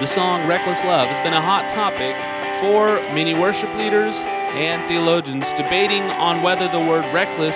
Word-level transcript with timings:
The 0.00 0.06
song 0.06 0.48
Reckless 0.48 0.82
Love 0.82 1.08
has 1.08 1.22
been 1.22 1.34
a 1.34 1.42
hot 1.42 1.68
topic 1.68 2.16
for 2.58 2.94
many 3.14 3.34
worship 3.34 3.74
leaders 3.74 4.16
and 4.24 4.88
theologians 4.88 5.52
debating 5.52 6.04
on 6.04 6.42
whether 6.42 6.68
the 6.68 6.80
word 6.80 7.04
reckless 7.12 7.54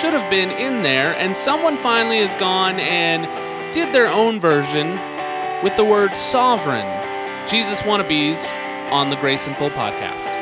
should 0.00 0.12
have 0.12 0.28
been 0.28 0.50
in 0.50 0.82
there, 0.82 1.14
and 1.14 1.36
someone 1.36 1.76
finally 1.76 2.18
has 2.18 2.34
gone 2.40 2.80
and 2.80 3.22
did 3.72 3.94
their 3.94 4.08
own 4.08 4.40
version 4.40 4.98
with 5.62 5.76
the 5.76 5.84
word 5.84 6.16
sovereign. 6.16 6.88
Jesus 7.46 7.82
Wannabes 7.82 8.50
on 8.90 9.10
the 9.10 9.16
Grace 9.16 9.46
and 9.46 9.56
Full 9.56 9.70
podcast. 9.70 10.39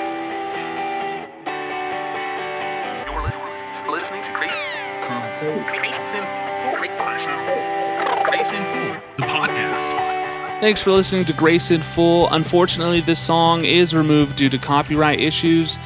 Thanks 10.61 10.83
for 10.83 10.91
listening 10.91 11.25
to 11.27 11.33
Grace 11.33 11.71
in 11.71 11.83
Full. 11.83 12.29
Unfortunately, 12.31 13.01
this 13.01 13.21
song 13.21 13.65
is 13.65 13.95
removed 13.95 14.35
due 14.35 14.49
to 14.49 14.59
copyright 14.59 15.21
issues, 15.21 15.79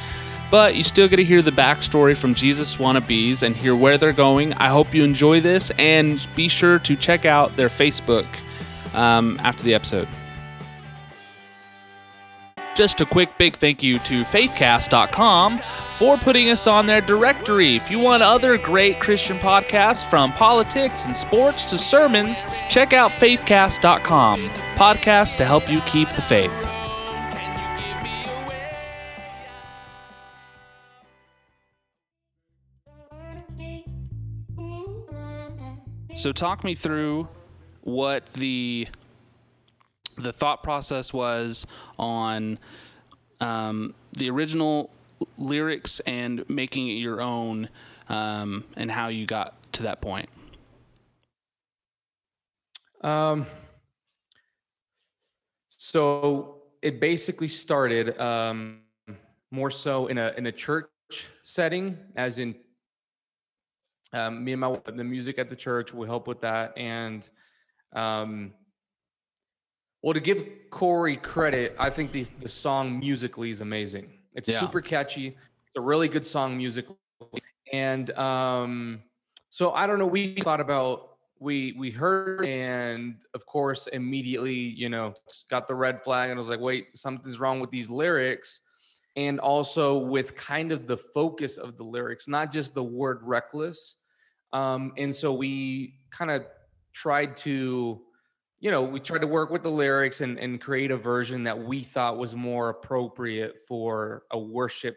but 0.49 0.75
you 0.75 0.81
still 0.81 1.07
get 1.07 1.17
to 1.17 1.23
hear 1.23 1.43
the 1.43 1.51
backstory 1.51 2.17
from 2.17 2.33
Jesus 2.33 2.77
Wannabes 2.77 3.43
and 3.43 3.55
hear 3.55 3.75
where 3.75 3.99
they're 3.99 4.11
going. 4.11 4.51
I 4.53 4.69
hope 4.69 4.95
you 4.95 5.03
enjoy 5.03 5.41
this 5.41 5.71
and 5.77 6.27
be 6.35 6.47
sure 6.47 6.79
to 6.79 6.95
check 6.95 7.23
out 7.23 7.55
their 7.55 7.69
Facebook 7.69 8.25
um, 8.95 9.39
after 9.43 9.63
the 9.63 9.75
episode. 9.75 10.07
Just 12.75 13.01
a 13.01 13.05
quick 13.05 13.37
big 13.37 13.55
thank 13.55 13.83
you 13.83 13.99
to 13.99 14.23
faithcast.com 14.23 15.59
for 15.97 16.17
putting 16.17 16.49
us 16.49 16.65
on 16.65 16.85
their 16.85 17.01
directory. 17.01 17.75
If 17.75 17.91
you 17.91 17.99
want 17.99 18.23
other 18.23 18.57
great 18.57 18.99
Christian 18.99 19.37
podcasts 19.37 20.07
from 20.07 20.33
politics 20.33 21.05
and 21.05 21.15
sports 21.15 21.65
to 21.65 21.77
sermons, 21.77 22.45
check 22.69 22.93
out 22.93 23.11
faithcast.com. 23.11 24.49
Podcasts 24.75 25.35
to 25.37 25.45
help 25.45 25.69
you 25.69 25.81
keep 25.81 26.09
the 26.09 26.21
faith. 26.21 26.51
So 36.15 36.31
talk 36.31 36.63
me 36.63 36.73
through 36.73 37.27
what 37.81 38.27
the 38.27 38.87
the 40.17 40.33
thought 40.33 40.63
process 40.63 41.13
was 41.13 41.65
on 41.97 42.59
um, 43.39 43.93
the 44.13 44.29
original 44.29 44.91
lyrics 45.37 45.99
and 46.01 46.47
making 46.49 46.87
it 46.87 46.93
your 46.93 47.21
own, 47.21 47.69
um, 48.09 48.63
and 48.75 48.91
how 48.91 49.07
you 49.07 49.25
got 49.25 49.55
to 49.73 49.83
that 49.83 50.01
point. 50.01 50.29
Um, 53.01 53.45
so 55.69 56.61
it 56.81 56.99
basically 56.99 57.47
started 57.47 58.17
um, 58.19 58.79
more 59.51 59.71
so 59.71 60.07
in 60.07 60.17
a 60.17 60.33
in 60.37 60.45
a 60.47 60.51
church 60.51 60.87
setting, 61.43 61.97
as 62.15 62.39
in 62.39 62.55
um, 64.13 64.43
me 64.43 64.53
and 64.53 64.61
my 64.61 64.75
the 64.85 65.03
music 65.03 65.39
at 65.39 65.49
the 65.49 65.55
church 65.55 65.93
will 65.93 66.05
help 66.05 66.27
with 66.27 66.41
that, 66.41 66.77
and 66.77 67.27
um, 67.93 68.53
well, 70.03 70.13
to 70.13 70.19
give 70.19 70.45
Cory 70.69 71.15
credit, 71.15 71.75
I 71.79 71.89
think 71.89 72.11
the 72.11 72.23
the 72.41 72.49
song 72.49 72.99
musically 72.99 73.49
is 73.49 73.61
amazing. 73.61 74.11
It's 74.35 74.49
Yeah. 74.49 74.59
super 74.59 74.81
catchy. 74.81 75.27
It's 75.27 75.75
a 75.77 75.81
really 75.81 76.07
good 76.09 76.25
song 76.25 76.57
musically, 76.57 76.97
and 77.71 78.11
um, 78.17 79.01
so 79.49 79.71
I 79.71 79.87
don't 79.87 79.97
know. 79.97 80.05
We 80.05 80.35
thought 80.35 80.59
about 80.59 81.09
we 81.39 81.73
we 81.77 81.89
heard 81.91 82.45
and 82.45 83.15
of 83.33 83.45
course 83.45 83.87
immediately 83.87 84.53
you 84.55 84.89
know 84.89 85.13
got 85.49 85.67
the 85.67 85.75
red 85.75 86.03
flag 86.03 86.29
and 86.29 86.37
I 86.37 86.39
was 86.39 86.49
like, 86.49 86.59
wait, 86.59 86.95
something's 86.95 87.39
wrong 87.39 87.59
with 87.59 87.71
these 87.71 87.89
lyrics, 87.89 88.61
and 89.15 89.39
also 89.39 89.97
with 89.97 90.35
kind 90.35 90.71
of 90.71 90.85
the 90.85 90.97
focus 90.97 91.57
of 91.57 91.77
the 91.77 91.83
lyrics, 91.83 92.27
not 92.27 92.51
just 92.51 92.73
the 92.73 92.83
word 92.83 93.19
reckless. 93.23 93.97
Um, 94.51 94.93
and 94.97 95.15
so 95.15 95.33
we 95.33 95.95
kind 96.11 96.29
of 96.29 96.45
tried 96.93 97.35
to 97.37 98.01
you 98.63 98.71
know, 98.71 98.81
we 98.81 98.97
tried 99.01 99.19
to 99.19 99.27
work 99.27 99.49
with 99.49 99.61
the 99.61 99.69
lyrics 99.69 100.21
and, 100.21 100.39
and 100.39 100.61
create 100.61 100.89
a 100.89 100.95
version 100.95 101.43
that 101.43 101.59
we 101.59 101.81
thought 101.81 102.17
was 102.17 102.33
more 102.33 102.69
appropriate 102.69 103.59
for 103.67 104.23
a 104.31 104.39
worship 104.39 104.95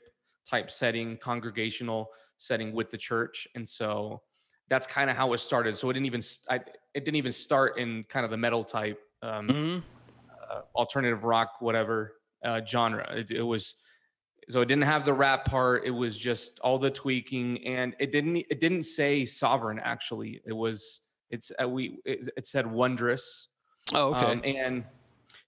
type 0.49 0.71
setting, 0.71 1.17
congregational 1.17 2.11
setting 2.39 2.73
with 2.73 2.91
the 2.91 2.97
church. 2.97 3.49
And 3.57 3.69
so 3.69 4.23
that's 4.69 4.87
kind 4.87 5.11
of 5.11 5.17
how 5.17 5.33
it 5.33 5.39
started. 5.39 5.77
So 5.77 5.91
it 5.91 5.95
didn't 5.95 6.07
even 6.07 6.21
I, 6.49 6.61
it 6.95 7.05
didn't 7.05 7.17
even 7.17 7.33
start 7.33 7.77
in 7.77 8.05
kind 8.05 8.25
of 8.25 8.31
the 8.31 8.37
metal 8.37 8.63
type, 8.63 9.01
um, 9.23 9.49
Mhm. 9.49 9.83
uh, 10.49 10.61
alternative 10.77 11.25
rock, 11.25 11.57
whatever 11.59 12.21
uh, 12.45 12.61
genre. 12.65 13.05
It, 13.17 13.33
it 13.33 13.43
was 13.43 13.75
so 14.49 14.61
it 14.61 14.67
didn't 14.67 14.85
have 14.85 15.05
the 15.05 15.13
rap 15.13 15.45
part. 15.45 15.85
It 15.85 15.91
was 15.91 16.17
just 16.17 16.61
all 16.61 16.79
the 16.79 16.93
tweaking, 16.93 17.67
and 17.67 17.97
it 17.99 18.13
didn't 18.13 18.37
it 18.37 18.61
didn't 18.61 18.85
say 18.85 19.25
sovereign. 19.25 19.81
Actually, 19.81 20.41
it 20.47 20.53
was 20.53 21.01
it's 21.31 21.51
uh, 21.61 21.69
we 21.69 21.99
it, 22.05 22.29
it 22.37 22.47
said 22.47 22.65
wondrous. 22.65 23.49
Oh, 23.95 24.15
okay. 24.15 24.33
Um, 24.33 24.41
and 24.45 24.85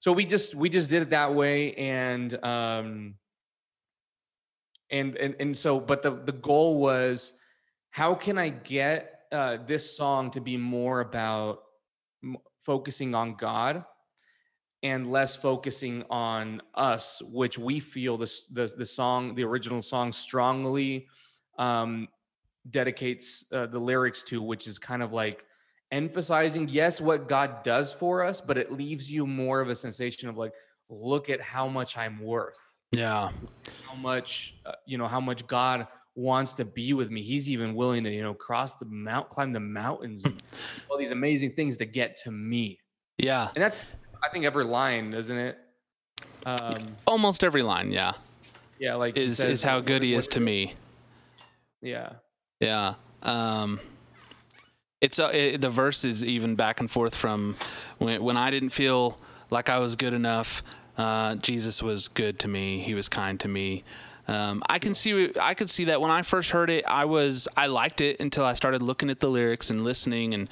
so 0.00 0.12
we 0.12 0.24
just 0.24 0.54
we 0.54 0.68
just 0.68 0.88
did 0.88 1.02
it 1.02 1.10
that 1.10 1.34
way, 1.34 1.74
and 1.74 2.32
um, 2.44 3.14
and 4.90 5.16
and 5.16 5.36
and 5.40 5.56
so, 5.56 5.80
but 5.80 6.02
the 6.02 6.10
the 6.10 6.32
goal 6.32 6.78
was, 6.78 7.32
how 7.90 8.14
can 8.14 8.38
I 8.38 8.50
get 8.50 9.20
uh, 9.32 9.58
this 9.66 9.96
song 9.96 10.30
to 10.32 10.40
be 10.40 10.56
more 10.56 11.00
about 11.00 11.62
m- 12.22 12.38
focusing 12.62 13.14
on 13.14 13.34
God 13.34 13.84
and 14.82 15.10
less 15.10 15.34
focusing 15.34 16.04
on 16.08 16.62
us, 16.74 17.20
which 17.22 17.58
we 17.58 17.80
feel 17.80 18.16
this 18.16 18.46
the 18.46 18.72
the 18.76 18.86
song, 18.86 19.34
the 19.34 19.44
original 19.44 19.82
song, 19.82 20.12
strongly 20.12 21.08
um, 21.58 22.08
dedicates 22.70 23.44
uh, 23.52 23.66
the 23.66 23.78
lyrics 23.80 24.22
to, 24.22 24.40
which 24.40 24.68
is 24.68 24.78
kind 24.78 25.02
of 25.02 25.12
like 25.12 25.44
emphasizing 25.90 26.68
yes 26.68 27.00
what 27.00 27.28
god 27.28 27.62
does 27.62 27.92
for 27.92 28.22
us 28.24 28.40
but 28.40 28.58
it 28.58 28.70
leaves 28.70 29.10
you 29.10 29.26
more 29.26 29.60
of 29.60 29.68
a 29.68 29.74
sensation 29.74 30.28
of 30.28 30.36
like 30.36 30.52
look 30.90 31.30
at 31.30 31.40
how 31.40 31.66
much 31.66 31.96
i'm 31.96 32.18
worth 32.20 32.78
yeah. 32.92 33.30
how 33.86 33.94
much 33.94 34.54
uh, 34.66 34.72
you 34.86 34.98
know 34.98 35.06
how 35.06 35.20
much 35.20 35.46
god 35.46 35.86
wants 36.14 36.52
to 36.54 36.64
be 36.64 36.92
with 36.92 37.10
me 37.10 37.22
he's 37.22 37.48
even 37.48 37.74
willing 37.74 38.04
to 38.04 38.10
you 38.10 38.22
know 38.22 38.34
cross 38.34 38.74
the 38.74 38.84
mount 38.86 39.28
climb 39.30 39.52
the 39.52 39.60
mountains 39.60 40.24
all 40.90 40.98
these 40.98 41.10
amazing 41.10 41.52
things 41.52 41.76
to 41.76 41.84
get 41.86 42.16
to 42.16 42.30
me 42.30 42.78
Yeah. 43.18 43.48
and 43.54 43.62
that's 43.62 43.80
i 44.22 44.28
think 44.28 44.44
every 44.44 44.64
line 44.64 45.14
isn't 45.14 45.36
it 45.38 45.56
um 46.44 46.74
Almost 47.06 47.44
every 47.44 47.62
line, 47.62 47.90
yeah, 47.92 48.12
yeah 48.78 48.94
like 48.94 49.16
is 49.16 49.36
says, 49.38 49.50
is 49.50 49.62
how 49.62 49.80
good 49.80 50.02
he 50.02 50.14
is 50.14 50.28
to 50.28 50.40
me. 50.40 50.74
yeah 51.80 52.14
Yeah. 52.60 52.94
Um, 53.22 53.80
it's 55.00 55.18
uh, 55.18 55.30
it, 55.32 55.60
the 55.60 55.70
verses 55.70 56.24
even 56.24 56.54
back 56.54 56.80
and 56.80 56.90
forth 56.90 57.14
from 57.14 57.56
when 57.98 58.22
when 58.22 58.36
I 58.36 58.50
didn't 58.50 58.70
feel 58.70 59.18
like 59.50 59.68
I 59.68 59.78
was 59.78 59.96
good 59.96 60.14
enough. 60.14 60.62
Uh, 60.96 61.36
Jesus 61.36 61.82
was 61.82 62.08
good 62.08 62.38
to 62.40 62.48
me. 62.48 62.80
He 62.80 62.94
was 62.94 63.08
kind 63.08 63.38
to 63.40 63.48
me. 63.48 63.84
Um, 64.26 64.62
I 64.68 64.78
can 64.78 64.94
see 64.94 65.32
I 65.40 65.54
could 65.54 65.70
see 65.70 65.84
that 65.84 66.00
when 66.00 66.10
I 66.10 66.22
first 66.22 66.50
heard 66.50 66.68
it, 66.68 66.84
I 66.86 67.04
was 67.06 67.48
I 67.56 67.66
liked 67.66 68.00
it 68.00 68.20
until 68.20 68.44
I 68.44 68.54
started 68.54 68.82
looking 68.82 69.08
at 69.08 69.20
the 69.20 69.28
lyrics 69.28 69.70
and 69.70 69.84
listening, 69.84 70.34
and 70.34 70.48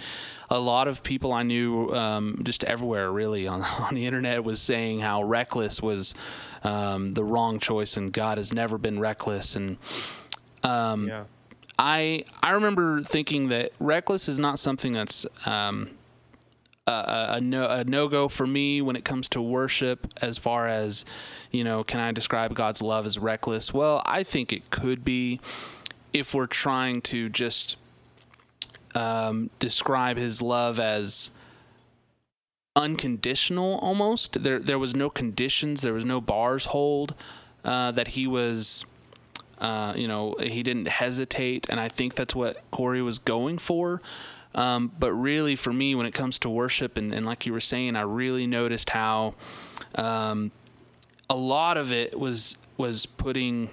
a 0.49 0.59
lot 0.59 0.89
of 0.89 1.03
people 1.03 1.33
I 1.33 1.43
knew 1.43 1.93
um, 1.93 2.41
just 2.43 2.65
everywhere 2.65 3.11
really 3.11 3.47
on 3.47 3.63
on 3.81 3.95
the 3.95 4.07
internet 4.07 4.45
was 4.45 4.63
saying 4.63 5.01
how 5.01 5.25
reckless 5.25 5.83
was 5.83 6.15
um, 6.63 7.15
the 7.15 7.25
wrong 7.25 7.59
choice, 7.59 7.97
and 7.97 8.13
God 8.13 8.39
has 8.39 8.53
never 8.53 8.79
been 8.79 8.99
reckless, 8.99 9.57
and 9.57 9.77
um, 10.63 11.09
yeah 11.09 11.25
I 11.79 12.25
I 12.43 12.51
remember 12.51 13.03
thinking 13.03 13.49
that 13.49 13.73
reckless 13.79 14.29
is 14.29 14.39
not 14.39 14.59
something 14.59 14.93
that's 14.93 15.27
um, 15.45 15.91
a, 16.87 17.27
a, 17.33 17.41
no 17.41 17.67
a 17.69 17.85
no 17.85 18.09
go 18.09 18.29
for 18.29 18.47
me 18.47 18.81
when 18.81 18.97
it 18.97 19.05
comes 19.05 19.29
to 19.31 19.43
worship. 19.43 20.13
As 20.23 20.39
far 20.39 20.69
as 20.69 21.05
you 21.51 21.65
know, 21.65 21.85
can 21.85 22.01
I 22.01 22.13
describe 22.13 22.55
God's 22.55 22.81
love 22.81 23.07
as 23.07 23.19
reckless? 23.19 23.75
Well, 23.75 24.03
I 24.07 24.23
think 24.23 24.53
it 24.53 24.71
could 24.71 25.05
be 25.05 25.41
if 26.13 26.35
we're 26.35 26.47
trying 26.47 27.03
to 27.03 27.29
just 27.29 27.77
um, 28.95 29.51
describe 29.59 30.17
His 30.17 30.41
love 30.41 30.81
as 30.81 31.31
unconditional 32.77 33.79
almost 33.79 34.43
there 34.43 34.59
there 34.59 34.79
was 34.79 34.95
no 34.95 35.09
conditions 35.09 35.81
there 35.81 35.95
was 35.95 36.05
no 36.05 36.21
bars 36.21 36.67
hold 36.67 37.15
uh, 37.65 37.91
that 37.91 38.09
he 38.09 38.27
was 38.27 38.85
uh, 39.59 39.95
you 39.97 40.07
know, 40.09 40.35
he 40.41 40.63
didn't 40.63 40.89
hesitate, 40.89 41.67
and 41.69 41.81
I 41.81 41.89
think 41.89 42.15
that's 42.15 42.35
what 42.35 42.59
Cory 42.71 43.03
was 43.03 43.19
going 43.19 43.59
for. 43.59 44.03
Um, 44.55 44.93
but 44.99 45.13
really, 45.13 45.55
for 45.55 45.73
me, 45.73 45.95
when 45.95 46.07
it 46.07 46.15
comes 46.15 46.39
to 46.41 46.51
worship, 46.51 46.97
and, 46.97 47.13
and 47.13 47.27
like 47.27 47.47
you 47.47 47.53
were 47.53 47.61
saying, 47.61 47.95
I 47.97 48.03
really 48.03 48.47
noticed 48.47 48.91
how 48.91 49.35
um, 49.95 50.51
a 51.29 51.37
lot 51.37 51.77
of 51.77 51.93
it 51.93 52.19
was 52.19 52.57
was 52.79 53.07
putting 53.07 53.71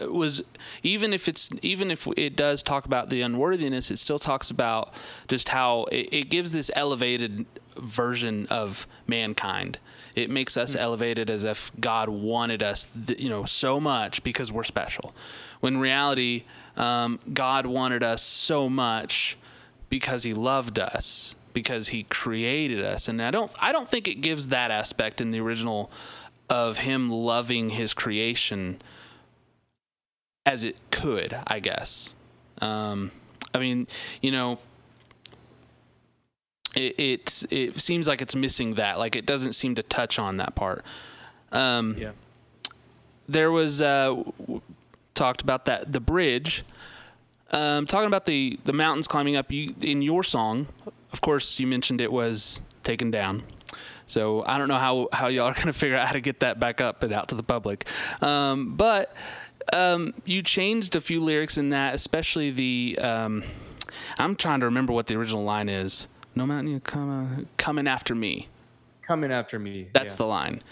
was 0.00 0.42
even 0.82 1.12
if 1.12 1.28
it's 1.28 1.50
even 1.62 1.90
if 1.90 2.06
it 2.16 2.36
does 2.36 2.62
talk 2.62 2.84
about 2.86 3.10
the 3.10 3.22
unworthiness, 3.22 3.90
it 3.90 3.98
still 3.98 4.18
talks 4.18 4.50
about 4.50 4.92
just 5.28 5.50
how 5.50 5.84
it, 5.84 6.08
it 6.12 6.30
gives 6.30 6.52
this 6.52 6.70
elevated 6.74 7.46
version 7.80 8.46
of 8.48 8.86
mankind. 9.06 9.78
It 10.14 10.30
makes 10.30 10.56
us 10.56 10.74
elevated 10.74 11.30
as 11.30 11.44
if 11.44 11.70
God 11.80 12.08
wanted 12.08 12.62
us, 12.62 12.88
you 13.16 13.28
know, 13.28 13.44
so 13.44 13.80
much 13.80 14.22
because 14.22 14.50
we're 14.50 14.64
special. 14.64 15.14
When 15.60 15.74
in 15.74 15.80
reality, 15.80 16.44
um, 16.76 17.18
God 17.32 17.66
wanted 17.66 18.02
us 18.02 18.22
so 18.22 18.68
much 18.68 19.36
because 19.88 20.24
He 20.24 20.34
loved 20.34 20.78
us, 20.78 21.36
because 21.54 21.88
He 21.88 22.04
created 22.04 22.84
us, 22.84 23.08
and 23.08 23.22
I 23.22 23.30
don't, 23.30 23.52
I 23.60 23.72
don't 23.72 23.88
think 23.88 24.08
it 24.08 24.20
gives 24.20 24.48
that 24.48 24.70
aspect 24.70 25.20
in 25.20 25.30
the 25.30 25.40
original 25.40 25.90
of 26.48 26.78
Him 26.78 27.08
loving 27.08 27.70
His 27.70 27.94
creation 27.94 28.80
as 30.44 30.64
it 30.64 30.76
could, 30.90 31.36
I 31.46 31.60
guess. 31.60 32.14
Um, 32.60 33.10
I 33.54 33.58
mean, 33.58 33.86
you 34.20 34.30
know, 34.30 34.58
it, 36.74 36.94
it 36.98 37.42
it 37.50 37.80
seems 37.80 38.06
like 38.08 38.22
it's 38.22 38.34
missing 38.34 38.74
that. 38.74 38.98
Like 38.98 39.16
it 39.16 39.26
doesn't 39.26 39.52
seem 39.54 39.74
to 39.76 39.82
touch 39.82 40.18
on 40.18 40.36
that 40.38 40.54
part. 40.54 40.84
Um, 41.52 41.96
Yeah. 41.98 42.12
there 43.28 43.50
was 43.50 43.80
uh, 43.80 44.22
w- 44.40 44.60
talked 45.14 45.40
about 45.42 45.64
that 45.66 45.92
the 45.92 46.00
bridge. 46.00 46.64
Um, 47.52 47.86
talking 47.86 48.06
about 48.06 48.26
the 48.26 48.58
the 48.64 48.72
mountains 48.72 49.08
climbing 49.08 49.36
up. 49.36 49.50
You 49.50 49.74
in 49.82 50.02
your 50.02 50.22
song, 50.22 50.68
of 51.12 51.20
course, 51.20 51.58
you 51.58 51.66
mentioned 51.66 52.00
it 52.00 52.12
was 52.12 52.60
taken 52.84 53.10
down. 53.10 53.42
So 54.06 54.44
I 54.44 54.58
don't 54.58 54.68
know 54.68 54.78
how 54.78 55.08
how 55.12 55.26
y'all 55.28 55.46
are 55.46 55.54
gonna 55.58 55.72
figure 55.72 55.96
out 55.96 56.06
how 56.06 56.12
to 56.12 56.20
get 56.20 56.40
that 56.40 56.60
back 56.60 56.80
up 56.80 57.02
and 57.02 57.12
out 57.12 57.28
to 57.28 57.34
the 57.34 57.42
public. 57.42 57.88
Um, 58.22 58.76
but 58.76 59.12
um, 59.72 60.14
you 60.24 60.42
changed 60.42 60.94
a 60.94 61.00
few 61.00 61.20
lyrics 61.22 61.58
in 61.58 61.70
that, 61.70 61.94
especially 61.94 62.50
the. 62.52 62.98
Um, 63.00 63.42
I'm 64.18 64.36
trying 64.36 64.60
to 64.60 64.66
remember 64.66 64.92
what 64.92 65.06
the 65.06 65.16
original 65.16 65.42
line 65.42 65.68
is. 65.68 66.06
No 66.34 66.46
mountain 66.46 66.72
you 66.72 66.80
come 66.80 67.48
coming 67.56 67.86
after 67.86 68.14
me. 68.14 68.48
Coming 69.02 69.32
after 69.32 69.58
me. 69.58 69.88
That's 69.92 70.14
yeah. 70.14 70.18
the 70.18 70.26
line. 70.26 70.62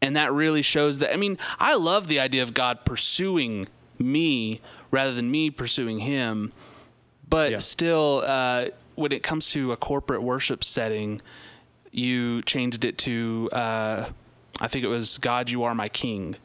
And 0.00 0.16
that 0.16 0.32
really 0.32 0.62
shows 0.62 1.00
that. 1.00 1.12
I 1.12 1.16
mean, 1.16 1.38
I 1.58 1.74
love 1.74 2.08
the 2.08 2.20
idea 2.20 2.42
of 2.42 2.54
God 2.54 2.84
pursuing 2.84 3.66
me 3.98 4.60
rather 4.90 5.12
than 5.12 5.30
me 5.30 5.50
pursuing 5.50 5.98
him. 6.00 6.52
But 7.28 7.50
Yeah. 7.50 7.58
still, 7.58 8.22
uh, 8.24 8.66
when 8.94 9.12
it 9.12 9.22
comes 9.22 9.50
to 9.52 9.72
a 9.72 9.76
corporate 9.76 10.22
worship 10.22 10.64
setting, 10.64 11.20
you 11.90 12.42
changed 12.42 12.84
it 12.84 12.96
to, 12.98 13.48
uh, 13.52 14.10
I 14.60 14.68
think 14.68 14.84
it 14.84 14.88
was 14.88 15.18
God, 15.18 15.50
you 15.50 15.62
are 15.64 15.74
my 15.74 15.88
king. 15.88 16.36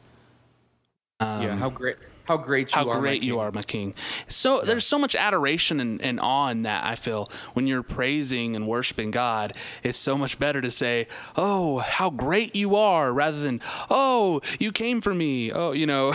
yeah. 1.20 1.56
How 1.56 1.70
great. 1.70 1.96
How 2.24 2.36
great 2.38 2.70
you 2.72 2.76
How 2.76 2.88
are. 2.88 2.94
my 2.94 3.00
great 3.00 3.22
you 3.22 3.34
King. 3.34 3.40
are, 3.40 3.52
my 3.52 3.62
king. 3.62 3.94
So 4.28 4.62
there's 4.62 4.86
so 4.86 4.98
much 4.98 5.14
adoration 5.14 5.78
and, 5.80 6.00
and 6.00 6.18
awe 6.20 6.48
in 6.48 6.62
that, 6.62 6.84
I 6.84 6.94
feel. 6.94 7.26
When 7.52 7.66
you're 7.66 7.82
praising 7.82 8.56
and 8.56 8.66
worshiping 8.66 9.10
God, 9.10 9.52
it's 9.82 9.98
so 9.98 10.16
much 10.16 10.38
better 10.38 10.60
to 10.62 10.70
say, 10.70 11.06
Oh, 11.36 11.78
how 11.80 12.10
great 12.10 12.56
you 12.56 12.76
are, 12.76 13.12
rather 13.12 13.40
than, 13.40 13.60
Oh, 13.90 14.40
you 14.58 14.72
came 14.72 15.00
for 15.00 15.14
me. 15.14 15.52
Oh, 15.52 15.72
you 15.72 15.86
know. 15.86 16.14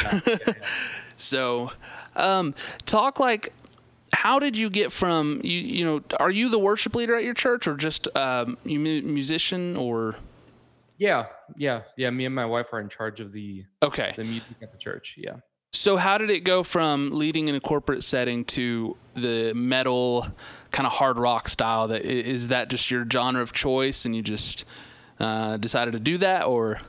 so 1.15 1.71
um, 2.15 2.55
talk 2.85 3.19
like, 3.19 3.53
how 4.12 4.39
did 4.39 4.57
you 4.57 4.69
get 4.71 4.91
from 4.91 5.39
you? 5.44 5.59
You 5.59 5.85
know, 5.85 6.01
are 6.19 6.31
you 6.31 6.50
the 6.50 6.57
worship 6.59 6.95
leader 6.95 7.15
at 7.15 7.23
your 7.23 7.35
church, 7.35 7.67
or 7.67 7.75
just 7.75 8.07
um, 8.17 8.57
you 8.65 8.79
musician, 8.79 9.75
or 9.77 10.15
Yeah. 10.97 11.27
Yeah. 11.55 11.81
Yeah. 11.95 12.09
Me 12.09 12.25
and 12.25 12.33
my 12.33 12.45
wife 12.45 12.73
are 12.73 12.79
in 12.79 12.89
charge 12.89 13.19
of 13.19 13.31
the 13.31 13.65
okay? 13.83 14.13
the 14.17 14.23
music 14.23 14.55
at 14.63 14.71
the 14.71 14.77
church. 14.79 15.13
Yeah. 15.15 15.35
So 15.79 15.95
how 15.95 16.17
did 16.17 16.29
it 16.29 16.41
go 16.41 16.63
from 16.63 17.11
leading 17.11 17.47
in 17.47 17.55
a 17.55 17.61
corporate 17.61 18.03
setting 18.03 18.43
to 18.59 18.97
the 19.13 19.53
metal 19.53 20.27
kind 20.71 20.85
of 20.85 20.91
hard 20.91 21.17
rock 21.17 21.47
style? 21.47 21.87
That 21.87 22.03
is 22.03 22.49
that 22.49 22.69
just 22.69 22.91
your 22.91 23.09
genre 23.09 23.41
of 23.41 23.53
choice, 23.53 24.03
and 24.03 24.13
you 24.13 24.21
just 24.21 24.65
uh, 25.21 25.55
decided 25.55 25.91
to 25.91 25.99
do 26.01 26.17
that, 26.17 26.45
or 26.47 26.79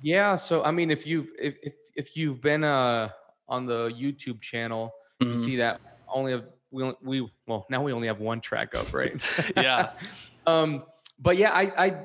Yeah, 0.00 0.36
so 0.36 0.64
I 0.64 0.70
mean, 0.70 0.90
if 0.90 1.06
you've 1.06 1.28
if 1.38 1.56
if, 1.62 1.74
if 1.94 2.16
you've 2.16 2.40
been 2.40 2.64
uh 2.64 3.10
on 3.50 3.66
the 3.66 3.90
YouTube 3.90 4.40
channel, 4.40 4.94
you 5.20 5.36
see 5.36 5.56
that 5.56 5.82
only 6.08 6.32
have 6.32 6.46
we 6.70 6.84
only- 6.84 6.96
we 7.02 7.28
well 7.46 7.66
now 7.68 7.82
we 7.82 7.92
only 7.92 8.06
have 8.06 8.18
one 8.18 8.40
track 8.40 8.74
up, 8.74 8.94
right? 8.94 9.52
yeah, 9.56 9.90
um, 10.46 10.84
but 11.18 11.36
yeah, 11.36 11.50
I 11.50 11.86
I 11.86 11.96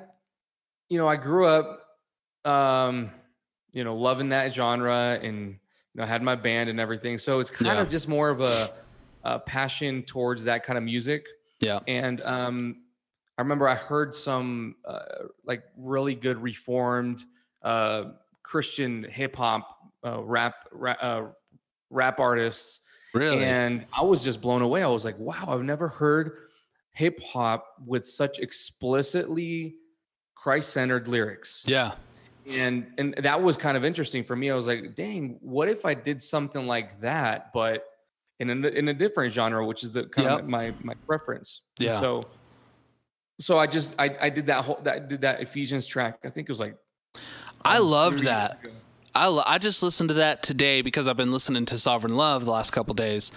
you 0.89 0.97
know 0.97 1.07
I 1.07 1.15
grew 1.15 1.47
up 1.47 1.85
um 2.43 3.11
you 3.71 3.85
know 3.85 3.95
loving 3.95 4.27
that 4.29 4.53
genre 4.53 5.17
and 5.23 5.59
know 6.01 6.05
had 6.07 6.21
my 6.23 6.35
band 6.35 6.69
and 6.69 6.79
everything, 6.79 7.17
so 7.17 7.39
it's 7.39 7.49
kind 7.49 7.75
Yeah. 7.77 7.81
of 7.81 7.89
just 7.89 8.07
more 8.07 8.29
of 8.29 8.41
a, 8.41 8.71
a 9.23 9.39
passion 9.39 10.03
towards 10.03 10.43
that 10.45 10.63
kind 10.63 10.77
of 10.77 10.83
music. 10.83 11.25
yeah, 11.59 11.79
And 11.87 12.21
um, 12.21 12.83
I 13.37 13.41
remember 13.41 13.67
I 13.67 13.75
heard 13.75 14.13
some 14.15 14.75
uh, 14.85 14.99
like 15.45 15.63
really 15.77 16.15
good 16.15 16.37
reformed 16.39 17.23
uh, 17.63 18.11
Christian 18.43 19.03
hip 19.03 19.35
hop 19.35 19.67
uh, 20.05 20.21
rap 20.23 20.55
rap, 20.71 20.97
uh, 21.01 21.23
rap 21.89 22.19
artists, 22.19 22.81
really, 23.13 23.43
and 23.45 23.85
I 23.97 24.03
was 24.03 24.23
just 24.23 24.41
blown 24.41 24.61
away. 24.61 24.83
I 24.83 24.87
was 24.87 25.03
like, 25.03 25.17
wow, 25.17 25.45
I've 25.47 25.63
never 25.63 25.87
heard 25.87 26.31
hip 26.91 27.21
hop 27.23 27.65
with 27.85 28.05
such 28.05 28.39
explicitly 28.39 29.75
Christ 30.35 30.69
centered 30.71 31.07
lyrics. 31.07 31.63
yeah, 31.65 31.93
And 32.49 32.87
and 32.97 33.13
that 33.19 33.41
was 33.41 33.57
kind 33.57 33.75
of 33.77 33.83
interesting 33.83 34.23
for 34.23 34.35
me. 34.35 34.49
I 34.49 34.55
was 34.55 34.67
like, 34.67 34.95
dang, 34.95 35.37
what 35.41 35.67
if 35.69 35.85
I 35.85 35.93
did 35.93 36.21
something 36.21 36.65
like 36.67 37.01
that, 37.01 37.51
but 37.53 37.85
in 38.39 38.49
a, 38.49 38.67
in 38.69 38.87
a 38.87 38.93
different 38.93 39.33
genre, 39.33 39.65
which 39.65 39.83
is 39.83 39.93
the 39.93 40.03
kind 40.05 40.27
Yep. 40.29 40.39
of 40.39 40.47
my 40.47 40.73
my 40.81 40.93
preference. 41.05 41.61
And 41.79 41.87
Yeah. 41.89 41.99
So 41.99 42.21
so 43.39 43.57
I 43.57 43.67
just 43.67 43.95
I, 43.99 44.15
I 44.21 44.29
did 44.29 44.47
that 44.47 44.63
whole 44.65 44.79
that 44.83 45.09
did 45.09 45.21
that 45.21 45.41
Ephesians 45.41 45.87
track. 45.87 46.19
I 46.23 46.29
think 46.29 46.47
it 46.47 46.51
was 46.51 46.59
like 46.59 46.75
I 47.65 47.79
loved 47.79 48.19
that. 48.23 48.59
I, 49.15 49.27
lo- 49.27 49.43
I 49.45 49.57
just 49.57 49.81
listened 49.81 50.09
to 50.09 50.15
that 50.15 50.43
today 50.43 50.81
because 50.83 51.07
I've 51.07 51.17
been 51.17 51.31
listening 51.31 51.65
to 51.65 51.77
Sovereign 51.79 52.15
Love 52.15 52.45
the 52.45 52.51
last 52.51 52.69
couple 52.71 52.93
days, 52.93 53.31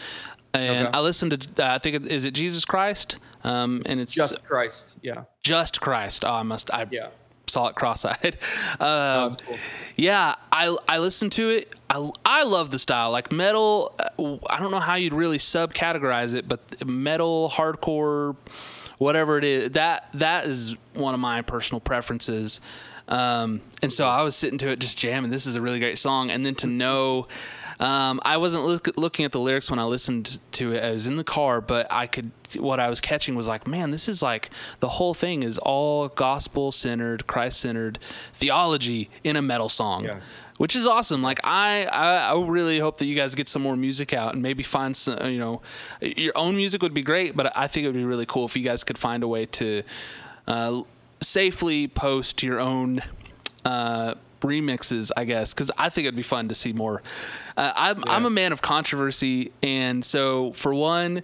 and 0.52 0.88
Okay. 0.88 0.96
I 0.98 1.00
listened 1.00 1.40
to 1.56 1.64
uh, 1.64 1.74
I 1.74 1.78
think 1.78 1.96
it, 1.96 2.06
is 2.06 2.24
it 2.26 2.32
Jesus 2.34 2.64
Christ, 2.66 3.18
um, 3.44 3.82
and 3.88 3.98
it's 3.98 4.14
Just 4.14 4.44
Christ. 4.44 4.92
Yeah. 5.02 5.24
just 5.42 5.80
Christ. 5.80 6.24
Oh, 6.24 6.32
I 6.34 6.42
must 6.42 6.72
I 6.72 6.86
Yeah. 6.90 7.08
Saw 7.50 7.68
it 7.68 7.74
cross-eyed. 7.74 8.36
Oh, 8.80 9.26
Um, 9.26 9.34
cool. 9.34 9.56
Yeah, 9.96 10.36
I 10.50 10.74
I 10.88 10.98
listened 10.98 11.32
to 11.32 11.50
it. 11.50 11.74
I 11.90 12.10
I 12.24 12.42
love 12.44 12.70
the 12.70 12.78
style. 12.78 13.10
Like 13.10 13.32
metal, 13.32 13.94
uh, 13.98 14.36
I 14.48 14.58
don't 14.60 14.70
know 14.70 14.80
how 14.80 14.94
you'd 14.94 15.12
really 15.12 15.36
subcategorize 15.38 16.34
it, 16.34 16.48
but 16.48 16.86
metal, 16.86 17.50
hardcore, 17.50 18.36
whatever 18.98 19.36
it 19.36 19.44
is, 19.44 19.72
that 19.72 20.08
that 20.14 20.46
is 20.46 20.76
one 20.94 21.12
of 21.14 21.20
my 21.20 21.42
personal 21.42 21.80
preferences. 21.80 22.60
Um, 23.08 23.60
and 23.82 23.92
so 23.92 24.06
I 24.06 24.22
was 24.22 24.36
sitting 24.36 24.58
to 24.58 24.68
it 24.68 24.78
just 24.78 24.96
jamming. 24.96 25.30
This 25.30 25.46
is 25.46 25.56
a 25.56 25.60
really 25.60 25.80
great 25.80 25.98
song, 25.98 26.30
and 26.30 26.46
then 26.46 26.54
to 26.56 26.66
know. 26.66 27.26
Um, 27.80 28.20
I 28.24 28.36
wasn't 28.36 28.64
look, 28.64 28.96
looking 28.96 29.24
at 29.24 29.32
the 29.32 29.40
lyrics 29.40 29.70
when 29.70 29.78
I 29.80 29.84
listened 29.84 30.38
to 30.52 30.72
it. 30.74 30.84
I 30.84 30.90
was 30.92 31.06
in 31.06 31.16
the 31.16 31.24
car, 31.24 31.60
but 31.60 31.86
I 31.90 32.06
could. 32.06 32.30
What 32.58 32.78
I 32.78 32.88
was 32.90 33.00
catching 33.00 33.34
was 33.36 33.48
like, 33.48 33.66
man, 33.66 33.90
this 33.90 34.08
is 34.08 34.22
like 34.22 34.50
the 34.80 34.88
whole 34.88 35.14
thing 35.14 35.42
is 35.42 35.56
all 35.58 36.08
gospel 36.08 36.72
centered, 36.72 37.26
Christ 37.26 37.60
centered 37.60 37.98
theology 38.34 39.08
in 39.24 39.36
a 39.36 39.42
metal 39.42 39.68
song, 39.68 40.04
Yeah. 40.04 40.18
which 40.58 40.74
is 40.76 40.86
awesome. 40.86 41.22
Like 41.22 41.38
I, 41.44 41.84
I, 41.86 42.16
I 42.34 42.44
really 42.44 42.80
hope 42.80 42.98
that 42.98 43.06
you 43.06 43.14
guys 43.16 43.34
get 43.34 43.48
some 43.48 43.62
more 43.62 43.76
music 43.76 44.12
out 44.12 44.34
and 44.34 44.42
maybe 44.42 44.62
find 44.62 44.96
some. 44.96 45.30
You 45.30 45.38
know, 45.38 45.62
your 46.02 46.32
own 46.36 46.56
music 46.56 46.82
would 46.82 46.92
be 46.94 47.02
great, 47.02 47.34
but 47.36 47.56
I 47.56 47.66
think 47.66 47.84
it 47.84 47.88
would 47.88 47.96
be 47.96 48.04
really 48.04 48.26
cool 48.26 48.44
if 48.46 48.56
you 48.56 48.62
guys 48.64 48.84
could 48.84 48.98
find 48.98 49.22
a 49.22 49.28
way 49.28 49.46
to 49.46 49.82
uh, 50.48 50.82
safely 51.22 51.86
post 51.88 52.42
your 52.42 52.60
own. 52.60 53.00
Uh, 53.64 54.14
remixes, 54.40 55.10
I 55.16 55.24
guess, 55.24 55.54
because 55.54 55.70
I 55.78 55.88
think 55.88 56.06
it'd 56.06 56.16
be 56.16 56.22
fun 56.22 56.48
to 56.48 56.54
see 56.54 56.72
more. 56.72 57.02
Uh, 57.56 57.72
I'm 57.74 58.02
I'm 58.06 58.24
a 58.24 58.30
man 58.30 58.52
of 58.52 58.62
controversy, 58.62 59.52
and 59.62 60.04
so 60.04 60.52
for 60.52 60.74
one, 60.74 61.22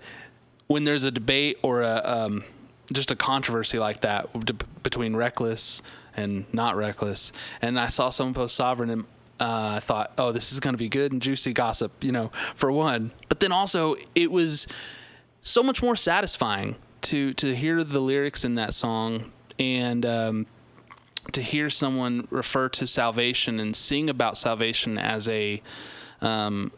when 0.66 0.84
there's 0.84 1.04
a 1.04 1.10
debate 1.10 1.58
or 1.62 1.82
a 1.82 2.02
um, 2.04 2.44
just 2.92 3.10
a 3.10 3.16
controversy 3.16 3.78
like 3.78 4.00
that 4.00 4.28
d- 4.44 4.54
between 4.82 5.16
reckless 5.16 5.82
and 6.16 6.46
not 6.52 6.76
reckless, 6.76 7.32
and 7.60 7.78
I 7.78 7.88
saw 7.88 8.10
someone 8.10 8.34
post 8.34 8.54
sovereign 8.54 8.90
and. 8.90 9.06
Uh, 9.38 9.74
I 9.76 9.80
thought, 9.80 10.12
oh, 10.16 10.32
this 10.32 10.50
is 10.50 10.60
going 10.60 10.72
to 10.72 10.78
be 10.78 10.88
good 10.88 11.12
and 11.12 11.20
juicy 11.20 11.52
gossip, 11.52 12.02
you 12.02 12.10
know, 12.10 12.28
for 12.54 12.72
one. 12.72 13.12
But 13.28 13.40
then 13.40 13.52
also, 13.52 13.96
it 14.14 14.32
was 14.32 14.66
so 15.42 15.62
much 15.62 15.82
more 15.82 15.94
satisfying 15.94 16.76
to 17.02 17.34
to 17.34 17.54
hear 17.54 17.84
the 17.84 18.00
lyrics 18.00 18.46
in 18.46 18.54
that 18.54 18.72
song 18.72 19.32
and 19.58 20.04
um, 20.06 20.46
to 21.32 21.42
hear 21.42 21.70
someone 21.70 22.26
refer 22.30 22.68
to 22.70 22.86
salvation 22.86 23.60
and 23.60 23.76
sing 23.76 24.10
about 24.10 24.36
salvation 24.38 24.98
as 24.98 25.28
a 25.28 25.62
um, 26.20 26.72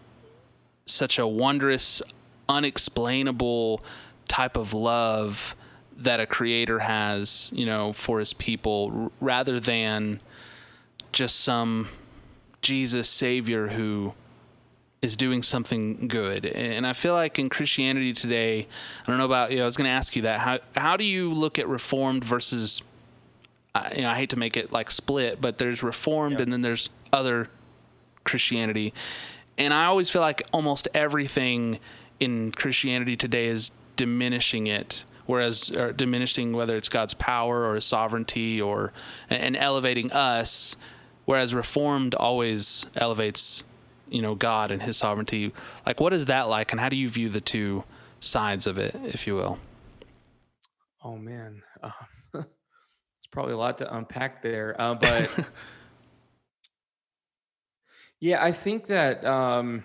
such 0.87 1.19
a 1.19 1.27
wondrous, 1.27 2.03
unexplainable 2.49 3.83
type 4.27 4.57
of 4.57 4.73
love 4.73 5.55
that 5.97 6.21
a 6.21 6.27
creator 6.27 6.81
has, 6.81 7.51
you 7.55 7.67
know, 7.67 7.93
for 7.93 8.21
his 8.21 8.33
people, 8.33 9.13
rather 9.21 9.59
than 9.59 10.21
just 11.13 11.41
some 11.41 11.89
Jesus 12.61 13.09
Savior 13.09 13.69
who 13.69 14.15
is 15.01 15.17
doing 15.17 15.43
something 15.43 16.09
good. 16.09 16.45
And 16.45 16.87
I 16.87 16.93
feel 16.93 17.15
like 17.15 17.39
in 17.39 17.49
Christianity 17.49 18.13
today, 18.13 18.67
I 19.03 19.11
don't 19.11 19.19
know 19.19 19.25
about 19.25 19.51
you. 19.51 19.59
Know, 19.59 19.63
I 19.63 19.67
was 19.67 19.77
going 19.77 19.87
to 19.87 19.93
ask 19.93 20.17
you 20.17 20.23
that. 20.23 20.41
How 20.41 20.59
how 20.77 20.97
do 20.97 21.05
you 21.05 21.33
look 21.33 21.59
at 21.59 21.69
Reformed 21.69 22.25
versus? 22.25 22.83
Uh, 23.79 23.95
you 23.95 24.03
know, 24.03 24.11
I 24.11 24.15
hate 24.15 24.31
to 24.31 24.39
make 24.39 24.57
it 24.57 24.73
like 24.73 24.91
split, 24.91 25.41
but 25.41 25.59
there's 25.59 25.83
Reformed 25.83 26.41
and 26.41 26.53
then 26.53 26.63
there's 26.63 26.91
other 27.13 27.49
Christianity, 28.25 28.93
and 29.57 29.73
I 29.73 29.87
always 29.87 30.11
feel 30.11 30.23
like 30.23 30.43
almost 30.53 30.89
everything 30.95 31.79
in 32.21 32.53
Christianity 32.53 33.17
today 33.17 33.47
is 33.47 33.71
diminishing 33.97 34.67
it 34.67 35.05
whereas 35.27 35.71
or 35.73 35.93
diminishing 35.93 36.55
whether 36.55 36.77
it's 36.77 36.89
God's 36.89 37.13
power 37.15 37.65
or 37.65 37.75
his 37.75 37.85
sovereignty 37.85 38.61
or 38.61 38.93
and 39.29 39.57
elevating 39.57 40.11
us 40.11 40.75
whereas 41.27 41.53
reformed 41.53 42.15
always 42.15 42.87
elevates 42.97 43.65
you 44.09 44.23
know 44.23 44.35
God 44.35 44.71
and 44.71 44.83
his 44.83 44.97
sovereignty. 44.97 45.53
Like 45.85 46.01
what 46.01 46.15
is 46.15 46.25
that 46.25 46.49
like 46.49 46.73
and 46.73 46.81
how 46.81 46.89
do 46.89 46.97
you 46.97 47.09
view 47.09 47.29
the 47.29 47.43
two 47.43 47.85
sides 48.21 48.67
of 48.67 48.79
it 48.79 48.97
if 49.05 49.27
you 49.27 49.35
will? 49.35 49.59
Oh 51.05 51.17
man, 51.17 51.63
uh, 51.83 51.91
probably 53.39 53.55
a 53.55 53.57
lot 53.57 53.79
to 53.79 53.97
unpack 53.97 54.43
there, 54.43 54.75
uh, 54.81 54.95
but 55.01 55.31
yeah, 58.19 58.43
I 58.43 58.51
think 58.51 58.89
that. 58.89 59.25
Um, 59.25 59.85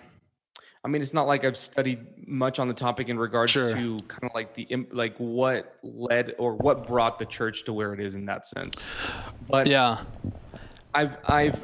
I 0.83 0.89
mean, 0.89 1.01
it's 1.03 1.13
not 1.13 1.27
like 1.27 1.45
I've 1.45 1.55
studied 1.55 2.27
much 2.27 2.57
on 2.59 2.67
the 2.67 2.73
topic 2.73 3.07
in 3.09 3.17
regards 3.17 3.51
Sure. 3.51 3.67
to 3.67 3.99
kind 4.07 4.23
of 4.23 4.31
like 4.33 4.55
the 4.55 4.67
like 4.91 5.15
what 5.17 5.77
led 5.81 6.33
or 6.37 6.55
what 6.55 6.87
brought 6.87 7.19
the 7.19 7.25
church 7.25 7.63
to 7.65 7.73
where 7.73 7.93
it 7.93 8.01
is 8.01 8.15
in 8.15 8.25
that 8.25 8.45
sense. 8.45 8.85
But 9.47 9.67
yeah 9.67 10.01
I've 10.93 11.15
I've 11.25 11.63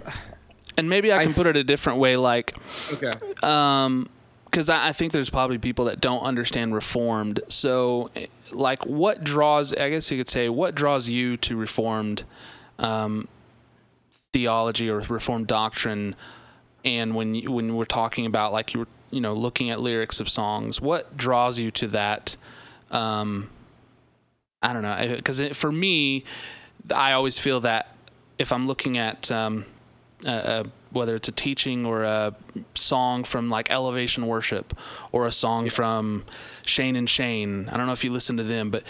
and 0.77 0.89
maybe 0.89 1.11
I 1.11 1.19
I 1.19 1.25
can 1.25 1.33
put 1.33 1.47
it 1.47 1.57
a 1.57 1.65
different 1.65 1.99
way 1.99 2.15
like 2.15 2.55
okay. 2.93 3.11
um 3.43 4.07
because 4.49 4.69
I, 4.69 4.89
I 4.89 4.91
think 4.91 5.11
there's 5.13 5.29
probably 5.29 5.57
people 5.57 5.85
that 5.85 6.01
don't 6.01 6.21
understand 6.21 6.73
reformed. 6.73 7.41
So 7.47 8.09
like 8.51 8.83
what 8.85 9.23
draws 9.23 9.75
i 9.75 9.91
guess 9.91 10.09
you 10.09 10.17
could 10.17 10.27
say 10.27 10.49
what 10.49 10.73
draws 10.73 11.07
you 11.07 11.37
to 11.37 11.55
reformed 11.55 12.23
um, 12.79 13.27
theology 14.11 14.89
or 14.89 15.01
reformed 15.01 15.47
doctrine? 15.47 16.15
And 16.85 17.13
when 17.13 17.35
you, 17.35 17.51
when 17.51 17.75
we're 17.75 17.85
talking 17.85 18.25
about 18.25 18.53
like 18.53 18.73
you 18.73 18.81
were 18.81 18.87
you 19.11 19.21
know 19.21 19.33
looking 19.33 19.69
at 19.69 19.79
lyrics 19.79 20.19
of 20.19 20.29
songs 20.29 20.79
what 20.79 21.17
draws 21.17 21.59
you 21.59 21.71
to 21.71 21.87
that 21.87 22.37
um, 22.91 23.49
i 24.61 24.73
don't 24.73 24.81
know 24.81 25.15
because 25.15 25.41
for 25.57 25.71
me 25.71 26.23
i 26.93 27.11
always 27.13 27.39
feel 27.39 27.59
that 27.59 27.95
if 28.37 28.51
i'm 28.51 28.67
looking 28.67 28.97
at 28.97 29.31
um, 29.31 29.65
uh, 30.25 30.29
uh, 30.29 30.63
whether 30.91 31.15
it's 31.15 31.27
a 31.27 31.31
teaching 31.31 31.85
or 31.85 32.03
a 32.03 32.35
song 32.75 33.23
from 33.23 33.49
like 33.49 33.69
Elevation 33.71 34.27
Worship 34.27 34.77
or 35.11 35.27
a 35.27 35.31
song 35.31 35.69
from 35.69 36.25
Shane 36.65 36.95
and 36.95 37.09
Shane. 37.09 37.69
I 37.69 37.77
don't 37.77 37.85
know 37.85 37.93
if 37.93 38.03
you 38.03 38.11
listen 38.11 38.37
to 38.37 38.43
them, 38.43 38.69
but 38.69 38.83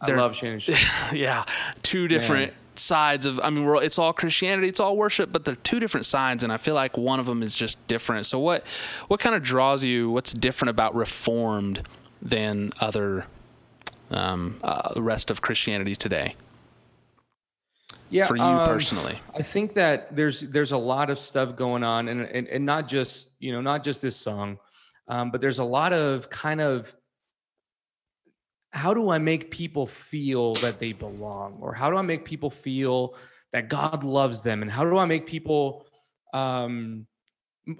I 0.00 0.10
love 0.12 0.36
Shane 0.36 0.54
and 0.54 0.62
Shane. 0.62 0.76
yeah, 1.12 1.44
two 1.82 2.08
different 2.08 2.52
sides 2.74 3.26
of. 3.26 3.40
I 3.40 3.50
mean, 3.50 3.64
we're, 3.64 3.82
it's 3.82 3.98
all 3.98 4.12
Christianity, 4.12 4.68
it's 4.68 4.80
all 4.80 4.96
worship, 4.96 5.32
but 5.32 5.44
they're 5.44 5.56
two 5.56 5.80
different 5.80 6.06
sides, 6.06 6.44
and 6.44 6.52
I 6.52 6.56
feel 6.56 6.74
like 6.74 6.96
one 6.96 7.20
of 7.20 7.26
them 7.26 7.42
is 7.42 7.56
just 7.56 7.84
different. 7.86 8.26
So 8.26 8.38
what 8.38 8.66
what 9.08 9.20
kind 9.20 9.34
of 9.34 9.42
draws 9.42 9.84
you? 9.84 10.10
What's 10.10 10.32
different 10.32 10.70
about 10.70 10.94
Reformed 10.94 11.82
than 12.20 12.70
other 12.80 13.26
um, 14.10 14.58
uh, 14.62 14.92
the 14.94 15.02
rest 15.02 15.30
of 15.30 15.40
Christianity 15.40 15.94
today 15.94 16.34
Yeah, 18.10 18.26
for 18.26 18.36
you 18.36 18.42
um, 18.42 18.66
personally? 18.66 19.20
I 19.34 19.42
think 19.42 19.74
that 19.74 20.14
there's 20.14 20.40
there's 20.42 20.72
a 20.72 20.78
lot 20.78 21.10
of 21.10 21.18
stuff 21.18 21.56
going 21.56 21.84
on, 21.84 22.08
and 22.08 22.22
and, 22.22 22.48
and 22.48 22.64
not 22.64 22.88
just 22.88 23.34
you 23.38 23.52
know 23.52 23.60
not 23.60 23.84
just 23.84 24.02
this 24.02 24.16
song, 24.16 24.58
um, 25.08 25.30
but 25.30 25.40
there's 25.40 25.58
a 25.58 25.64
lot 25.64 25.92
of 25.92 26.30
kind 26.30 26.60
of 26.60 26.94
how 28.72 28.92
do 28.94 29.10
I 29.10 29.18
make 29.18 29.50
people 29.50 29.86
feel 29.86 30.54
that 30.54 30.78
they 30.78 30.92
belong, 30.92 31.58
or 31.60 31.72
how 31.74 31.90
do 31.90 31.96
I 31.96 32.02
make 32.02 32.24
people 32.24 32.50
feel 32.50 33.14
that 33.52 33.68
God 33.68 34.04
loves 34.04 34.42
them, 34.42 34.62
and 34.62 34.70
how 34.70 34.84
do 34.84 34.96
I 34.96 35.04
make 35.06 35.26
people 35.26 35.86
um, 36.34 37.06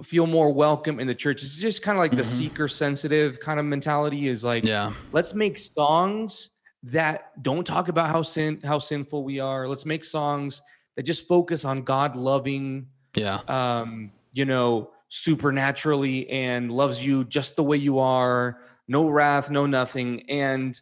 feel 0.02 0.26
more 0.26 0.52
welcome 0.52 1.00
in 1.00 1.06
the 1.06 1.14
church? 1.14 1.42
It's 1.42 1.58
just 1.58 1.82
kind 1.82 1.96
of 1.96 2.00
like 2.00 2.12
the 2.12 2.22
Mhm. 2.22 2.26
seeker 2.26 2.68
sensitive 2.68 3.40
kind 3.40 3.58
of 3.60 3.66
mentality. 3.66 4.26
Is 4.28 4.44
like 4.44 4.64
Yeah, 4.64 4.92
let's 5.12 5.34
make 5.34 5.58
songs 5.58 6.50
that 6.84 7.42
don't 7.42 7.66
talk 7.66 7.88
about 7.88 8.08
how 8.08 8.22
sin 8.22 8.60
how 8.64 8.78
sinful 8.78 9.24
we 9.24 9.40
are. 9.40 9.68
Let's 9.68 9.86
make 9.86 10.04
songs 10.04 10.62
that 10.96 11.02
just 11.02 11.26
focus 11.26 11.64
on 11.64 11.82
god 11.82 12.16
loving 12.16 12.88
yeah, 13.16 13.40
um 13.48 14.12
you 14.32 14.44
know 14.44 14.90
supernaturally 15.08 16.28
and 16.28 16.70
loves 16.70 17.04
you 17.04 17.24
just 17.24 17.56
the 17.56 17.62
way 17.62 17.76
you 17.76 17.98
are 17.98 18.60
no 18.86 19.08
wrath 19.08 19.50
no 19.50 19.66
nothing. 19.66 20.28
And 20.28 20.80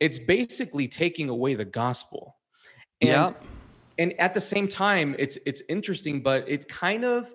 it's 0.00 0.18
basically 0.18 0.88
taking 0.88 1.28
away 1.28 1.54
the 1.54 1.64
gospel. 1.64 2.36
And 3.00 3.10
yeah, 3.10 3.32
and 3.98 4.18
at 4.20 4.32
the 4.32 4.40
same 4.40 4.68
time 4.68 5.14
it's 5.18 5.36
it's 5.44 5.62
interesting 5.68 6.22
but 6.22 6.48
it 6.48 6.68
kind 6.68 7.04
of 7.04 7.34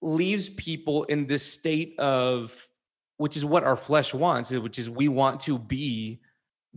leaves 0.00 0.48
people 0.48 1.04
in 1.04 1.26
this 1.26 1.44
state 1.44 1.98
of 1.98 2.68
which 3.16 3.36
is 3.36 3.44
what 3.44 3.64
our 3.64 3.76
flesh 3.76 4.14
wants 4.14 4.50
which 4.52 4.78
is 4.78 4.88
we 4.88 5.08
want 5.08 5.40
to 5.40 5.58
be 5.58 6.20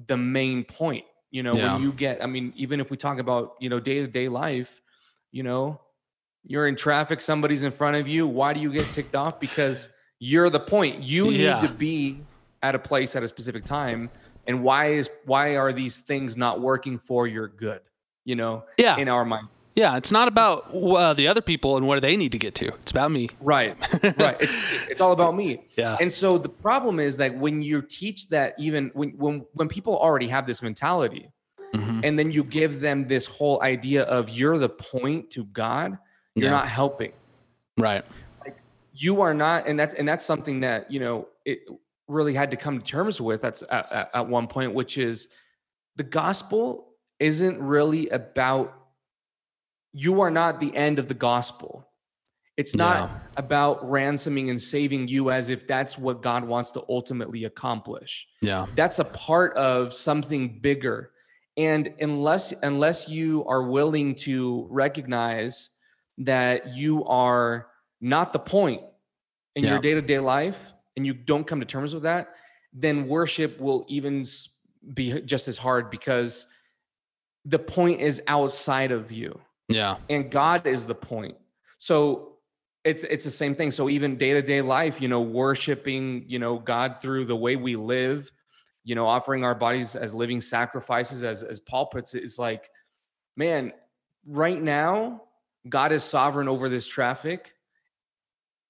the 0.08 0.18
main 0.18 0.64
point 0.64 1.06
you 1.32 1.44
know 1.44 1.54
Yeah. 1.54 1.74
when 1.74 1.84
you 1.84 1.92
get 1.92 2.24
i 2.24 2.26
mean 2.28 2.54
even 2.56 2.80
if 2.80 2.90
we 2.92 2.98
talk 2.98 3.20
about 3.20 3.56
you 3.60 3.70
know 3.70 3.80
day-to-day 3.80 4.30
life 4.30 4.82
you 5.32 5.44
know 5.44 5.80
you're 6.44 6.68
in 6.68 6.76
traffic 6.76 7.22
somebody's 7.22 7.64
in 7.64 7.72
front 7.72 7.98
of 7.98 8.08
you 8.08 8.28
why 8.28 8.54
do 8.54 8.60
you 8.60 8.72
get 8.72 8.86
ticked 8.88 9.16
off 9.16 9.40
because 9.40 9.90
you're 10.20 10.50
the 10.50 10.60
point 10.60 11.04
you 11.04 11.30
Yeah. 11.30 11.62
need 11.62 11.68
to 11.68 11.74
be 11.74 12.20
at 12.62 12.76
a 12.76 12.80
place 12.80 13.16
at 13.16 13.24
a 13.24 13.28
specific 13.28 13.66
time 13.66 14.10
and 14.48 14.64
why 14.64 14.88
is 14.94 15.10
why 15.26 15.56
are 15.58 15.72
these 15.74 16.00
things 16.02 16.36
not 16.38 16.62
working 16.62 16.98
for 16.98 17.28
your 17.28 17.48
good 17.48 17.82
you 18.26 18.36
know 18.36 18.64
yeah. 18.78 18.98
in 18.98 19.08
our 19.10 19.26
mind 19.26 19.48
Yeah, 19.76 19.96
it's 19.98 20.12
not 20.12 20.28
about 20.28 20.74
uh, 20.74 21.14
the 21.14 21.28
other 21.28 21.42
people 21.42 21.78
and 21.78 21.88
where 21.88 22.02
they 22.02 22.18
need 22.18 22.32
to 22.34 22.40
get 22.40 22.54
to. 22.56 22.68
It's 22.82 22.92
about 22.92 23.12
me. 23.12 23.30
right 23.40 23.78
right 24.20 24.36
it's, 24.40 24.88
it's 24.90 25.02
all 25.02 25.12
about 25.14 25.36
me 25.36 25.68
Yeah. 25.78 25.96
and 26.02 26.12
so 26.12 26.38
the 26.38 26.50
problem 26.50 27.00
is 27.00 27.18
that 27.18 27.38
when 27.38 27.62
you 27.62 27.82
teach 27.82 28.30
that 28.30 28.56
even 28.60 28.92
when 28.94 29.10
when 29.12 29.46
when 29.54 29.68
people 29.70 29.98
already 29.98 30.28
have 30.28 30.46
this 30.48 30.62
mentality 30.62 31.30
Mhm. 31.74 32.02
and 32.04 32.18
then 32.18 32.32
you 32.32 32.44
give 32.44 32.80
them 32.82 33.06
this 33.06 33.28
whole 33.28 33.62
idea 33.62 34.02
of 34.06 34.28
you're 34.32 34.58
the 34.58 34.70
point 34.70 35.30
to 35.32 35.44
god 35.46 36.00
you're 36.36 36.46
Yeah. 36.46 36.50
not 36.52 36.68
helping 36.68 37.12
Right. 37.78 38.04
Like 38.44 38.58
you 38.94 39.22
are 39.22 39.36
not 39.36 39.68
and 39.68 39.78
that's 39.78 39.94
and 39.94 40.08
that's 40.08 40.26
something 40.26 40.62
that 40.62 40.90
you 40.92 41.00
know 41.00 41.28
it 41.46 41.60
really 42.08 42.34
had 42.34 42.50
to 42.52 42.58
come 42.58 42.80
to 42.80 42.84
terms 42.84 43.22
with 43.22 43.44
that's 43.44 43.62
at, 43.70 43.92
at, 43.92 44.10
at 44.16 44.28
one 44.28 44.48
point 44.48 44.74
which 44.74 44.98
is 44.98 45.28
the 45.96 46.04
gospel 46.04 46.88
isn't 47.20 47.60
really 47.60 48.10
about 48.10 48.74
you 49.94 50.22
are 50.22 50.32
not 50.32 50.60
the 50.60 50.76
end 50.76 51.00
of 51.00 51.08
the 51.08 51.14
gospel 51.14 51.86
it's 52.58 52.76
not 52.76 53.10
Yeah. 53.10 53.20
about 53.38 53.90
ransoming 53.90 54.50
and 54.50 54.62
saving 54.62 55.08
you 55.08 55.32
as 55.32 55.50
if 55.50 55.66
that's 55.68 55.98
what 55.98 56.22
god 56.22 56.44
wants 56.44 56.72
to 56.72 56.84
ultimately 56.90 57.46
accomplish 57.46 58.28
Yeah. 58.42 58.68
that's 58.76 59.00
a 59.00 59.06
part 59.06 59.54
of 59.56 59.94
something 59.94 60.60
bigger 60.60 61.12
and 61.58 61.94
unless 62.00 62.52
unless 62.64 63.10
you 63.10 63.46
are 63.46 63.64
willing 63.64 64.16
to 64.16 64.68
recognize 64.70 65.70
that 66.20 66.74
you 66.76 67.04
are 67.06 67.68
not 68.02 68.34
the 68.34 68.40
point 68.40 68.84
in 69.56 69.64
Yeah. 69.64 69.72
your 69.72 69.80
day-to-day 69.80 70.20
life 70.20 70.74
and 70.96 71.06
you 71.06 71.14
don't 71.14 71.46
come 71.48 71.60
to 71.62 71.66
terms 71.66 71.94
with 71.94 72.04
that 72.04 72.36
then 72.74 73.08
worship 73.08 73.60
will 73.60 73.84
even 73.88 74.24
be 74.94 75.20
just 75.22 75.48
as 75.48 75.58
hard 75.58 75.90
because 75.90 76.46
the 77.46 77.58
point 77.58 78.00
is 78.02 78.22
outside 78.28 78.92
of 78.92 79.12
you 79.12 79.40
Yeah. 79.70 79.98
and 80.10 80.30
God 80.32 80.66
is 80.68 80.88
the 80.88 80.96
point. 80.96 81.38
So 81.78 82.38
it's 82.84 83.04
it's 83.04 83.26
the 83.26 83.32
same 83.32 83.56
thing. 83.56 83.72
So 83.72 83.90
even 83.90 84.18
day 84.18 84.34
to 84.34 84.42
day 84.42 84.62
life, 84.62 85.00
you 85.02 85.08
know, 85.08 85.22
worshiping, 85.22 86.26
you 86.28 86.40
know, 86.40 86.58
God 86.60 86.98
through 87.02 87.26
the 87.26 87.36
way 87.36 87.56
we 87.56 87.76
live, 87.76 88.32
you 88.84 88.96
know, 88.96 89.06
offering 89.08 89.44
our 89.44 89.56
bodies 89.56 89.96
as 89.96 90.14
living 90.14 90.42
sacrifices, 90.42 91.24
as 91.24 91.44
as 91.44 91.60
Paul 91.60 91.88
puts 91.88 92.16
it, 92.16 92.24
is 92.24 92.40
like, 92.40 92.70
man, 93.38 93.74
right 94.26 94.62
now, 94.62 95.24
God 95.68 95.92
is 95.92 96.04
sovereign 96.04 96.48
over 96.48 96.70
this 96.70 96.88
traffic, 96.88 97.54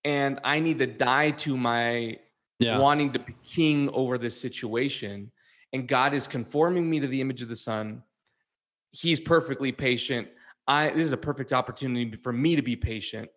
and 0.03 0.39
I 0.43 0.59
need 0.59 0.79
to 0.79 0.87
die 0.87 1.31
to 1.31 1.55
my 1.57 2.17
Yeah. 2.59 2.77
wanting 2.79 3.13
to 3.13 3.19
be 3.19 3.33
king 3.43 3.89
over 3.91 4.17
this 4.17 4.39
situation. 4.39 5.31
And 5.71 5.87
God 5.87 6.13
is 6.13 6.27
conforming 6.27 6.89
me 6.89 6.99
to 6.99 7.07
the 7.07 7.21
image 7.21 7.41
of 7.41 7.47
the 7.47 7.55
Son. 7.55 8.03
He's 8.91 9.19
perfectly 9.19 9.71
patient. 9.71 10.27
I 10.69 10.91
this 10.91 11.05
is 11.05 11.11
a 11.11 11.17
perfect 11.17 11.51
opportunity 11.51 12.15
for 12.17 12.31
me 12.31 12.55
to 12.55 12.61
be 12.61 12.75
patient 12.77 13.29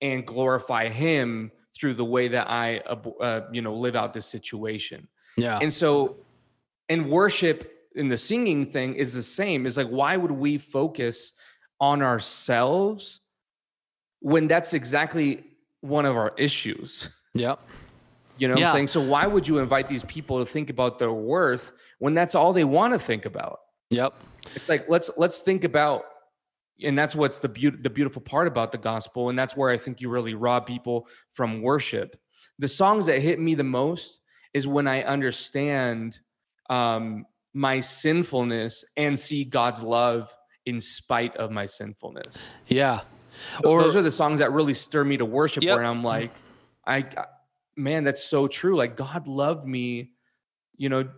and 0.00 0.26
glorify 0.26 0.88
Him 0.88 1.50
through 1.74 1.94
the 1.94 2.04
way 2.04 2.28
that 2.28 2.50
I, 2.50 2.80
uh, 2.80 3.42
you 3.52 3.62
know, 3.62 3.74
live 3.74 3.96
out 3.96 4.12
this 4.12 4.26
situation. 4.26 5.08
Yeah. 5.38 5.58
And 5.62 5.72
so, 5.72 6.16
and 6.90 7.08
worship 7.08 7.72
in 7.94 8.08
the 8.08 8.18
singing 8.18 8.66
thing 8.66 8.94
is 8.94 9.14
the 9.14 9.22
same. 9.22 9.64
It's 9.64 9.78
like, 9.78 9.88
why 9.88 10.18
would 10.18 10.32
we 10.32 10.58
focus 10.58 11.32
on 11.80 12.02
ourselves 12.02 13.20
when 14.20 14.46
that's 14.46 14.72
exactly 14.72 15.44
one 15.82 16.06
of 16.06 16.16
our 16.16 16.32
issues. 16.38 17.10
Yep. 17.34 17.60
You 18.38 18.48
know 18.48 18.54
what 18.54 18.60
Yeah. 18.60 18.68
I'm 18.68 18.72
saying? 18.72 18.88
So 18.88 19.02
why 19.02 19.26
would 19.26 19.46
you 19.46 19.58
invite 19.58 19.88
these 19.88 20.04
people 20.04 20.38
to 20.38 20.46
think 20.46 20.70
about 20.70 20.98
their 20.98 21.12
worth 21.12 21.72
when 21.98 22.14
that's 22.14 22.34
all 22.34 22.52
they 22.52 22.64
want 22.64 22.94
to 22.94 22.98
think 22.98 23.26
about? 23.26 23.58
Yep. 23.90 24.14
It's 24.54 24.68
like 24.68 24.88
let's 24.88 25.10
let's 25.16 25.40
think 25.40 25.64
about 25.64 26.04
and 26.82 26.96
that's 26.98 27.14
what's 27.14 27.38
the 27.38 27.48
the 27.80 27.90
beautiful 27.90 28.22
part 28.22 28.46
about 28.46 28.72
the 28.72 28.78
gospel 28.78 29.28
and 29.28 29.38
that's 29.38 29.56
where 29.56 29.70
I 29.70 29.76
think 29.76 30.00
you 30.00 30.08
really 30.10 30.34
rob 30.34 30.66
people 30.66 31.08
from 31.28 31.62
worship. 31.62 32.16
The 32.58 32.68
songs 32.68 33.06
that 33.06 33.20
hit 33.20 33.38
me 33.40 33.54
the 33.54 33.64
most 33.64 34.20
is 34.54 34.66
when 34.66 34.86
I 34.88 35.02
understand 35.02 36.18
um 36.70 37.26
my 37.54 37.80
sinfulness 37.80 38.84
and 38.96 39.18
see 39.18 39.44
God's 39.44 39.82
love 39.82 40.34
in 40.64 40.80
spite 40.80 41.36
of 41.36 41.50
my 41.50 41.66
sinfulness. 41.66 42.52
Yeah. 42.66 43.00
Or 43.64 43.82
those 43.82 43.96
are 43.96 44.02
the 44.02 44.10
songs 44.10 44.38
that 44.38 44.52
really 44.52 44.74
stir 44.74 45.04
me 45.04 45.16
to 45.18 45.24
worship 45.24 45.62
Yep. 45.62 45.76
where 45.76 45.84
I'm 45.84 46.02
like 46.04 46.32
I 46.86 46.98
I- 46.98 47.26
man 47.76 48.04
that's 48.04 48.22
so 48.24 48.46
true 48.48 48.76
like 48.76 48.96
God 48.96 49.26
loved 49.26 49.66
me 49.66 50.12
you 50.76 50.88
know 50.90 51.08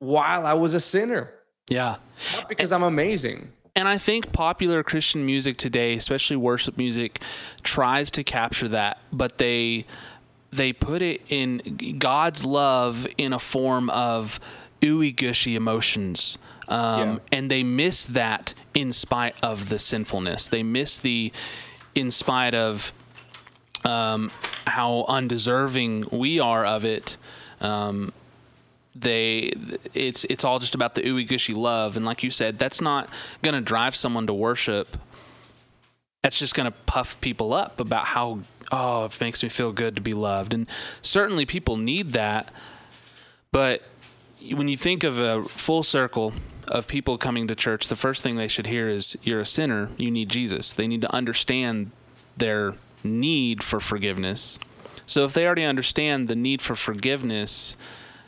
while 0.00 0.44
I 0.46 0.52
was 0.52 0.74
a 0.74 0.80
sinner 0.80 1.32
yeah. 1.70 1.96
not 2.34 2.48
because 2.48 2.72
I'm 2.72 2.82
amazing. 2.82 3.50
And 3.76 3.88
I 3.88 3.98
think 3.98 4.32
popular 4.32 4.82
Christian 4.84 5.26
music 5.26 5.56
today, 5.56 5.94
especially 5.94 6.36
worship 6.36 6.78
music, 6.78 7.20
tries 7.62 8.10
to 8.12 8.22
capture 8.22 8.68
that, 8.68 8.98
but 9.12 9.38
they 9.38 9.86
they 10.52 10.72
put 10.72 11.02
it 11.02 11.20
in 11.28 11.96
God's 11.98 12.44
love 12.46 13.08
in 13.18 13.32
a 13.32 13.40
form 13.40 13.90
of 13.90 14.38
ooey 14.80 15.14
gushy 15.14 15.56
emotions. 15.56 16.38
Um, 16.68 17.00
Yeah. 17.00 17.18
And 17.32 17.50
they 17.50 17.64
miss 17.64 18.06
that 18.06 18.54
in 18.72 18.92
spite 18.92 19.36
of 19.42 19.68
the 19.68 19.80
sinfulness. 19.80 20.46
They 20.46 20.62
miss 20.62 20.98
the 21.00 21.32
in 21.96 22.12
spite 22.12 22.54
of 22.54 22.92
um, 23.84 24.30
how 24.68 25.04
undeserving 25.08 26.04
we 26.12 26.38
are 26.38 26.64
of 26.64 26.84
it. 26.84 27.16
Um, 27.60 28.12
they 28.94 29.52
it's 29.92 30.24
it's 30.24 30.44
all 30.44 30.58
just 30.58 30.74
about 30.74 30.94
the 30.94 31.02
ooey 31.02 31.28
gushy 31.28 31.54
love. 31.54 31.96
And 31.96 32.04
like 32.04 32.22
you 32.22 32.30
said 32.30 32.58
that's 32.58 32.80
not 32.80 33.08
going 33.42 33.54
to 33.54 33.60
drive 33.60 33.96
someone 33.96 34.26
to 34.26 34.34
worship. 34.34 34.96
That's 36.22 36.38
just 36.38 36.54
going 36.54 36.70
to 36.70 36.76
puff 36.86 37.20
people 37.20 37.52
up 37.52 37.80
about 37.80 38.06
how 38.06 38.40
oh 38.70 39.06
it 39.06 39.20
makes 39.20 39.42
me 39.42 39.48
feel 39.48 39.72
good 39.72 39.96
to 39.96 40.02
be 40.02 40.12
loved. 40.12 40.54
And 40.54 40.68
certainly 41.02 41.44
people 41.44 41.76
need 41.76 42.12
that. 42.12 42.52
But 43.50 43.82
when 44.52 44.68
you 44.68 44.76
think 44.76 45.04
of 45.04 45.18
a 45.18 45.44
full 45.44 45.82
circle 45.82 46.32
of 46.68 46.86
people 46.88 47.18
coming 47.18 47.46
to 47.46 47.54
church 47.54 47.88
the 47.88 47.96
first 47.96 48.22
thing 48.22 48.36
they 48.36 48.48
should 48.48 48.66
hear 48.66 48.88
is 48.88 49.16
you're 49.22 49.40
a 49.40 49.46
sinner. 49.46 49.90
You 49.98 50.10
need 50.10 50.28
Jesus. 50.28 50.72
They 50.72 50.86
need 50.86 51.02
to 51.02 51.12
understand 51.12 51.90
their 52.36 52.74
need 53.02 53.62
for 53.62 53.80
forgiveness. 53.80 54.58
So 55.06 55.24
if 55.24 55.34
they 55.34 55.44
already 55.44 55.64
understand 55.64 56.28
the 56.28 56.36
need 56.36 56.62
for 56.62 56.74
forgiveness 56.74 57.76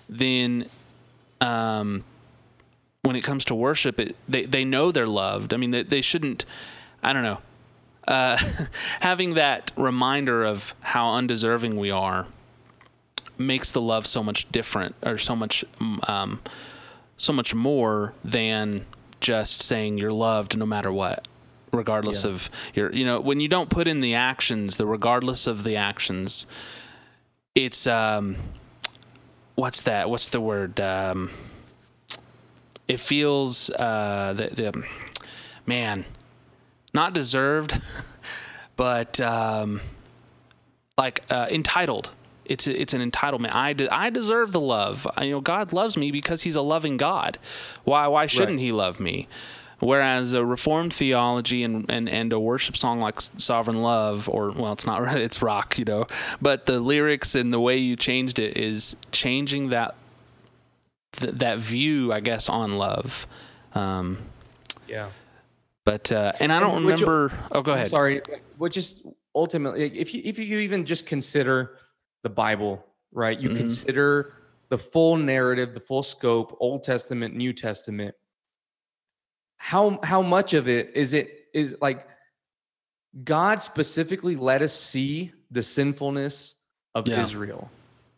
then 0.08 0.66
um, 1.40 2.04
when 3.02 3.16
it 3.16 3.22
comes 3.22 3.44
to 3.46 3.54
worship, 3.54 3.98
it, 4.00 4.16
they, 4.28 4.44
they 4.44 4.64
know 4.64 4.90
they're 4.92 5.06
loved. 5.06 5.52
I 5.52 5.56
mean, 5.56 5.70
they, 5.70 5.82
they 5.82 6.00
shouldn't, 6.00 6.44
I 7.02 7.12
don't 7.12 7.22
know, 7.22 7.38
uh, 8.08 8.36
having 9.00 9.34
that 9.34 9.72
reminder 9.76 10.44
of 10.44 10.74
how 10.80 11.12
undeserving 11.14 11.76
we 11.76 11.90
are 11.90 12.26
makes 13.38 13.70
the 13.72 13.80
love 13.80 14.06
so 14.06 14.22
much 14.22 14.50
different 14.50 14.94
or 15.02 15.18
so 15.18 15.36
much, 15.36 15.64
um, 16.08 16.40
so 17.16 17.32
much 17.32 17.54
more 17.54 18.14
than 18.24 18.86
just 19.20 19.60
saying 19.62 19.98
you're 19.98 20.12
loved 20.12 20.56
no 20.58 20.66
matter 20.66 20.92
what 20.92 21.26
regardless 21.72 22.22
Yeah. 22.24 22.30
of 22.30 22.50
your 22.74 22.92
you 22.92 23.04
know 23.04 23.18
when 23.20 23.40
you 23.40 23.48
don't 23.48 23.70
put 23.70 23.88
in 23.88 24.00
the 24.00 24.14
actions 24.14 24.76
the 24.76 24.86
regardless 24.86 25.46
of 25.46 25.64
the 25.64 25.74
actions 25.74 26.46
it's 27.54 27.86
um 27.86 28.36
what's 29.56 29.80
that? 29.82 30.08
What's 30.08 30.28
the 30.28 30.40
word? 30.40 30.78
Um, 30.80 31.30
it 32.86 33.00
feels 33.00 33.68
uh, 33.70 34.32
the, 34.36 34.48
the 34.48 34.84
man 35.66 36.04
not 36.94 37.12
deserved, 37.12 37.80
but 38.76 39.20
um, 39.20 39.80
like 40.96 41.24
uh, 41.28 41.48
entitled. 41.50 42.10
It's 42.44 42.68
it's 42.68 42.94
an 42.94 43.10
entitlement. 43.10 43.52
I 43.52 43.72
de- 43.72 43.92
I 43.92 44.08
deserve 44.08 44.52
the 44.52 44.60
love. 44.60 45.04
I, 45.16 45.24
you 45.24 45.32
know, 45.32 45.40
God 45.40 45.72
loves 45.72 45.96
me 45.96 46.12
because 46.12 46.42
He's 46.42 46.54
a 46.54 46.62
loving 46.62 46.96
God. 46.96 47.38
Why 47.82 48.06
why 48.06 48.26
shouldn't 48.26 48.58
Right. 48.58 48.66
He 48.66 48.72
love 48.72 49.00
me? 49.00 49.26
Whereas 49.78 50.32
a 50.32 50.44
Reformed 50.44 50.94
theology 50.94 51.62
and, 51.62 51.84
and, 51.90 52.08
and 52.08 52.32
a 52.32 52.40
worship 52.40 52.76
song 52.78 52.98
like 53.00 53.20
Sovereign 53.20 53.82
Love, 53.82 54.26
or, 54.28 54.50
well, 54.50 54.72
it's 54.72 54.86
not, 54.86 55.02
it's 55.16 55.42
rock, 55.42 55.78
you 55.78 55.84
know, 55.84 56.06
but 56.40 56.64
the 56.66 56.80
lyrics 56.80 57.34
and 57.34 57.52
the 57.52 57.60
way 57.60 57.76
you 57.76 57.94
changed 57.96 58.38
it 58.38 58.56
is 58.56 58.96
changing 59.12 59.68
that, 59.68 59.94
th- 61.12 61.34
that 61.34 61.58
view, 61.58 62.12
I 62.12 62.20
guess, 62.20 62.48
on 62.48 62.78
love. 62.78 63.26
Um, 63.74 64.18
Yeah. 64.88 65.10
but, 65.84 66.10
uh, 66.10 66.32
and 66.40 66.52
I 66.52 66.58
don't 66.60 66.76
And 66.78 66.86
would 66.86 67.00
you- 67.00 67.06
remember, 67.06 67.38
oh, 67.52 67.60
go 67.60 67.74
ahead. 67.74 67.90
Sorry, 67.90 68.22
but 68.58 68.72
just 68.72 69.06
ultimately, 69.34 69.84
if 69.98 70.14
you 70.14 70.22
if 70.24 70.38
you 70.38 70.58
even 70.60 70.86
just 70.86 71.04
consider 71.06 71.76
the 72.22 72.30
Bible, 72.30 72.82
right? 73.12 73.38
You 73.38 73.50
Mhm. 73.50 73.56
consider 73.58 74.32
the 74.70 74.78
full 74.78 75.16
narrative, 75.18 75.74
the 75.74 75.80
full 75.80 76.02
scope, 76.02 76.56
Old 76.60 76.82
Testament, 76.82 77.36
New 77.36 77.52
Testament. 77.52 78.14
How 79.56 79.98
how 80.02 80.22
much 80.22 80.54
of 80.54 80.68
it 80.68 80.92
is 80.94 81.12
it 81.12 81.46
is 81.54 81.76
like 81.80 82.06
God 83.24 83.62
specifically 83.62 84.36
let 84.36 84.62
us 84.62 84.72
see 84.74 85.32
the 85.50 85.62
sinfulness 85.62 86.54
of 86.94 87.08
Yeah. 87.08 87.20
Israel, 87.20 87.70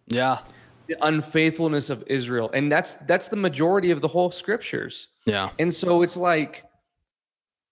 Yeah. 0.07 0.40
the 0.88 0.96
unfaithfulness 1.05 1.90
of 1.90 2.03
Israel, 2.07 2.51
and 2.53 2.70
that's 2.70 2.94
that's 2.94 3.29
the 3.29 3.37
majority 3.37 3.90
of 3.90 4.01
the 4.01 4.09
whole 4.09 4.31
scriptures. 4.31 5.09
Yeah. 5.27 5.51
And 5.59 5.72
so 5.72 6.03
it's 6.03 6.16
like, 6.16 6.64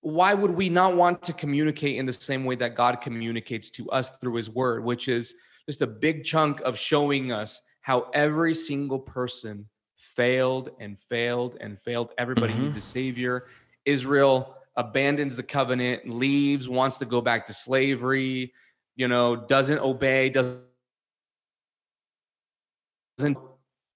why 0.01 0.35
would 0.35 0.53
we 0.53 0.69
not 0.69 0.95
want 0.95 1.23
to 1.25 1.33
communicate 1.33 1.97
in 1.97 2.07
the 2.07 2.13
same 2.13 2.45
way 2.45 2.55
that 2.57 2.75
God 2.77 3.01
communicates 3.01 3.71
to 3.71 3.91
us 3.91 4.11
through 4.21 4.35
his 4.35 4.49
word, 4.49 4.85
which 4.85 5.09
is 5.09 5.35
just 5.69 5.83
a 5.83 5.87
big 5.87 6.25
chunk 6.25 6.61
of 6.61 6.79
showing 6.79 7.33
us 7.33 7.61
how 7.81 8.11
every 8.15 8.55
single 8.55 8.99
person 9.01 9.69
failed 9.97 10.71
and 10.79 11.01
failed 11.01 11.57
and 11.61 11.81
failed. 11.81 12.13
Everybody 12.19 12.53
Mhm. 12.55 12.65
needs 12.65 12.77
a 12.77 12.81
savior. 12.81 13.47
Israel 13.85 14.57
abandons 14.77 15.37
the 15.37 15.43
covenant, 15.43 16.09
leaves, 16.09 16.69
wants 16.69 16.99
to 16.99 17.07
go 17.07 17.21
back 17.21 17.47
to 17.47 17.55
slavery, 17.55 18.53
you 18.95 19.09
know, 19.09 19.37
doesn't 19.37 19.79
obey, 19.79 20.29
doesn't 20.31 20.59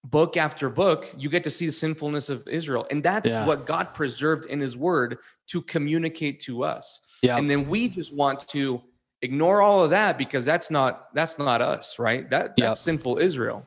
book 0.05 0.37
after 0.37 0.71
book, 0.71 1.13
you 1.19 1.29
get 1.29 1.45
to 1.45 1.51
see 1.51 1.67
the 1.67 1.73
sinfulness 1.73 2.31
of 2.31 2.49
Israel. 2.49 2.87
And 2.91 3.03
that's 3.03 3.29
Yeah. 3.29 3.47
what 3.47 3.67
God 3.67 3.95
preserved 3.95 4.47
in 4.47 4.61
his 4.61 4.77
word 4.77 5.19
to 5.49 5.61
communicate 5.61 6.41
to 6.41 6.65
us. 6.65 7.01
Yeah. 7.23 7.37
And 7.37 7.51
then 7.51 7.69
we 7.69 7.89
just 7.89 8.15
want 8.15 8.49
to 8.49 8.83
ignore 9.21 9.61
all 9.61 9.85
of 9.85 9.91
that 9.91 10.17
because 10.17 10.47
that's 10.47 10.71
not 10.71 11.15
that's 11.15 11.39
not 11.39 11.61
us, 11.61 11.99
right? 11.99 12.29
That 12.31 12.55
that's 12.57 12.81
sinful 12.81 13.19
Israel. 13.19 13.67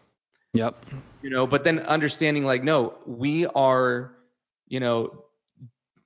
Yep. 0.53 0.85
You 1.21 1.29
know, 1.29 1.47
but 1.47 1.63
then 1.63 1.79
understanding 1.79 2.45
like 2.45 2.63
no, 2.63 2.95
we 3.05 3.45
are, 3.47 4.13
you 4.67 4.79
know, 4.79 5.23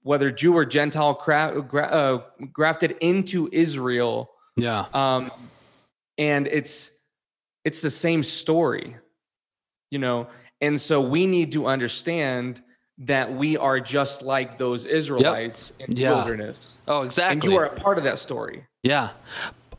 whether 0.03 0.31
Jew 0.31 0.55
or 0.55 0.63
Gentile 0.65 1.13
gra- 1.13 1.81
uh, 1.83 2.21
grafted 2.53 2.95
into 3.01 3.49
Israel 3.51 4.31
Yeah. 4.55 4.85
um, 4.93 5.31
and 6.17 6.47
it's 6.47 6.91
it's 7.65 7.81
the 7.81 7.89
same 7.89 8.23
story 8.23 8.95
you 9.91 9.99
know 9.99 10.27
and 10.61 10.79
so 10.79 11.01
we 11.01 11.27
need 11.27 11.51
to 11.51 11.65
understand 11.67 12.61
that 12.99 13.33
we 13.33 13.57
are 13.57 13.79
just 13.81 14.21
like 14.23 14.57
those 14.57 14.85
israelites 14.85 15.73
in 15.79 15.93
the 15.93 16.01
Yeah. 16.03 16.15
wilderness 16.15 16.77
Oh, 16.87 17.01
exactly. 17.03 17.33
and 17.33 17.43
you 17.43 17.57
are 17.59 17.65
a 17.65 17.75
part 17.75 17.97
of 17.97 18.03
that 18.05 18.17
story 18.19 18.65
yeah. 18.83 19.09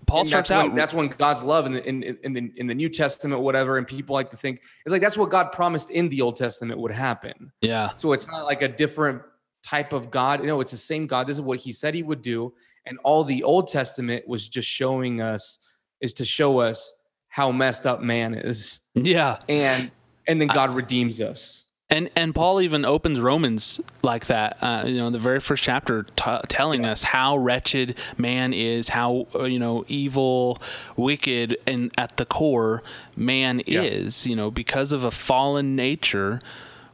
Paul 0.08 0.20
And 0.20 0.28
starts 0.28 0.48
that's 0.48 0.62
when, 0.62 0.70
out. 0.72 0.76
that's 0.76 0.94
when 0.94 1.08
god's 1.08 1.42
love 1.42 1.66
in 1.66 1.72
the, 1.74 1.88
in, 1.88 2.02
in 2.02 2.32
the 2.32 2.52
in 2.56 2.66
the 2.66 2.74
new 2.74 2.88
testament 2.88 3.40
whatever 3.42 3.78
and 3.78 3.86
people 3.86 4.14
like 4.14 4.30
to 4.30 4.36
think 4.36 4.62
it's 4.84 4.92
like 4.92 5.02
that's 5.02 5.16
what 5.16 5.30
god 5.30 5.52
promised 5.52 5.90
in 5.90 6.08
the 6.08 6.20
old 6.22 6.34
testament 6.34 6.80
would 6.80 6.92
happen 6.92 7.52
yeah. 7.60 7.90
so 7.96 8.12
it's 8.12 8.26
not 8.26 8.44
like 8.44 8.62
a 8.62 8.68
different 8.68 9.22
type 9.68 9.92
of 9.92 10.10
God. 10.10 10.40
You 10.40 10.46
know, 10.46 10.60
it's 10.60 10.70
the 10.70 10.76
same 10.76 11.06
God. 11.06 11.26
This 11.26 11.36
is 11.36 11.42
what 11.42 11.60
he 11.60 11.72
said 11.72 11.94
he 11.94 12.02
would 12.02 12.22
do. 12.22 12.54
And 12.86 12.98
all 13.04 13.24
the 13.24 13.42
Old 13.42 13.68
Testament 13.68 14.26
was 14.26 14.48
just 14.48 14.68
showing 14.68 15.20
us, 15.20 15.58
is 16.00 16.12
to 16.14 16.24
show 16.24 16.58
us 16.58 16.94
how 17.28 17.52
messed 17.52 17.86
up 17.86 18.00
man 18.00 18.34
is. 18.34 18.80
Yeah. 18.94 19.38
And 19.48 19.90
and 20.26 20.40
then 20.40 20.48
God 20.48 20.74
redeems 20.74 21.20
us. 21.20 21.64
And 21.90 22.10
and 22.14 22.34
Paul 22.34 22.60
even 22.60 22.84
opens 22.84 23.18
Romans 23.18 23.80
like 24.02 24.26
that. 24.26 24.58
Uh, 24.60 24.84
you 24.86 24.98
know, 24.98 25.08
the 25.08 25.18
very 25.18 25.40
first 25.40 25.62
chapter, 25.64 26.02
t- 26.16 26.40
telling 26.48 26.84
us 26.84 27.02
how 27.02 27.38
wretched 27.38 27.96
man 28.18 28.52
is, 28.52 28.90
how 28.90 29.26
uh, 29.34 29.44
you 29.44 29.58
know 29.58 29.86
evil, 29.88 30.60
wicked, 30.96 31.56
and 31.66 31.90
at 31.96 32.18
the 32.18 32.26
core, 32.26 32.82
man 33.16 33.62
Yeah. 33.66 33.82
is. 33.82 34.26
You 34.26 34.36
know, 34.36 34.50
because 34.50 34.92
of 34.92 35.02
a 35.02 35.10
fallen 35.10 35.76
nature, 35.76 36.40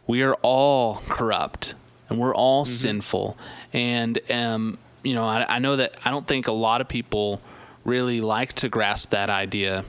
we 0.06 0.22
are 0.22 0.34
all 0.42 1.02
corrupt 1.08 1.74
and 2.08 2.20
we're 2.20 2.34
all 2.34 2.64
Mm-hmm. 2.64 2.72
sinful. 2.72 3.36
And 3.72 4.20
um, 4.30 4.78
you 5.02 5.14
know, 5.14 5.24
I, 5.24 5.56
I 5.56 5.58
know 5.58 5.74
that 5.74 5.96
I 6.04 6.12
don't 6.12 6.26
think 6.28 6.46
a 6.46 6.52
lot 6.52 6.80
of 6.80 6.86
people 6.86 7.40
really 7.84 8.20
like 8.20 8.52
to 8.54 8.68
grasp 8.68 9.10
that 9.10 9.28
idea. 9.28 9.84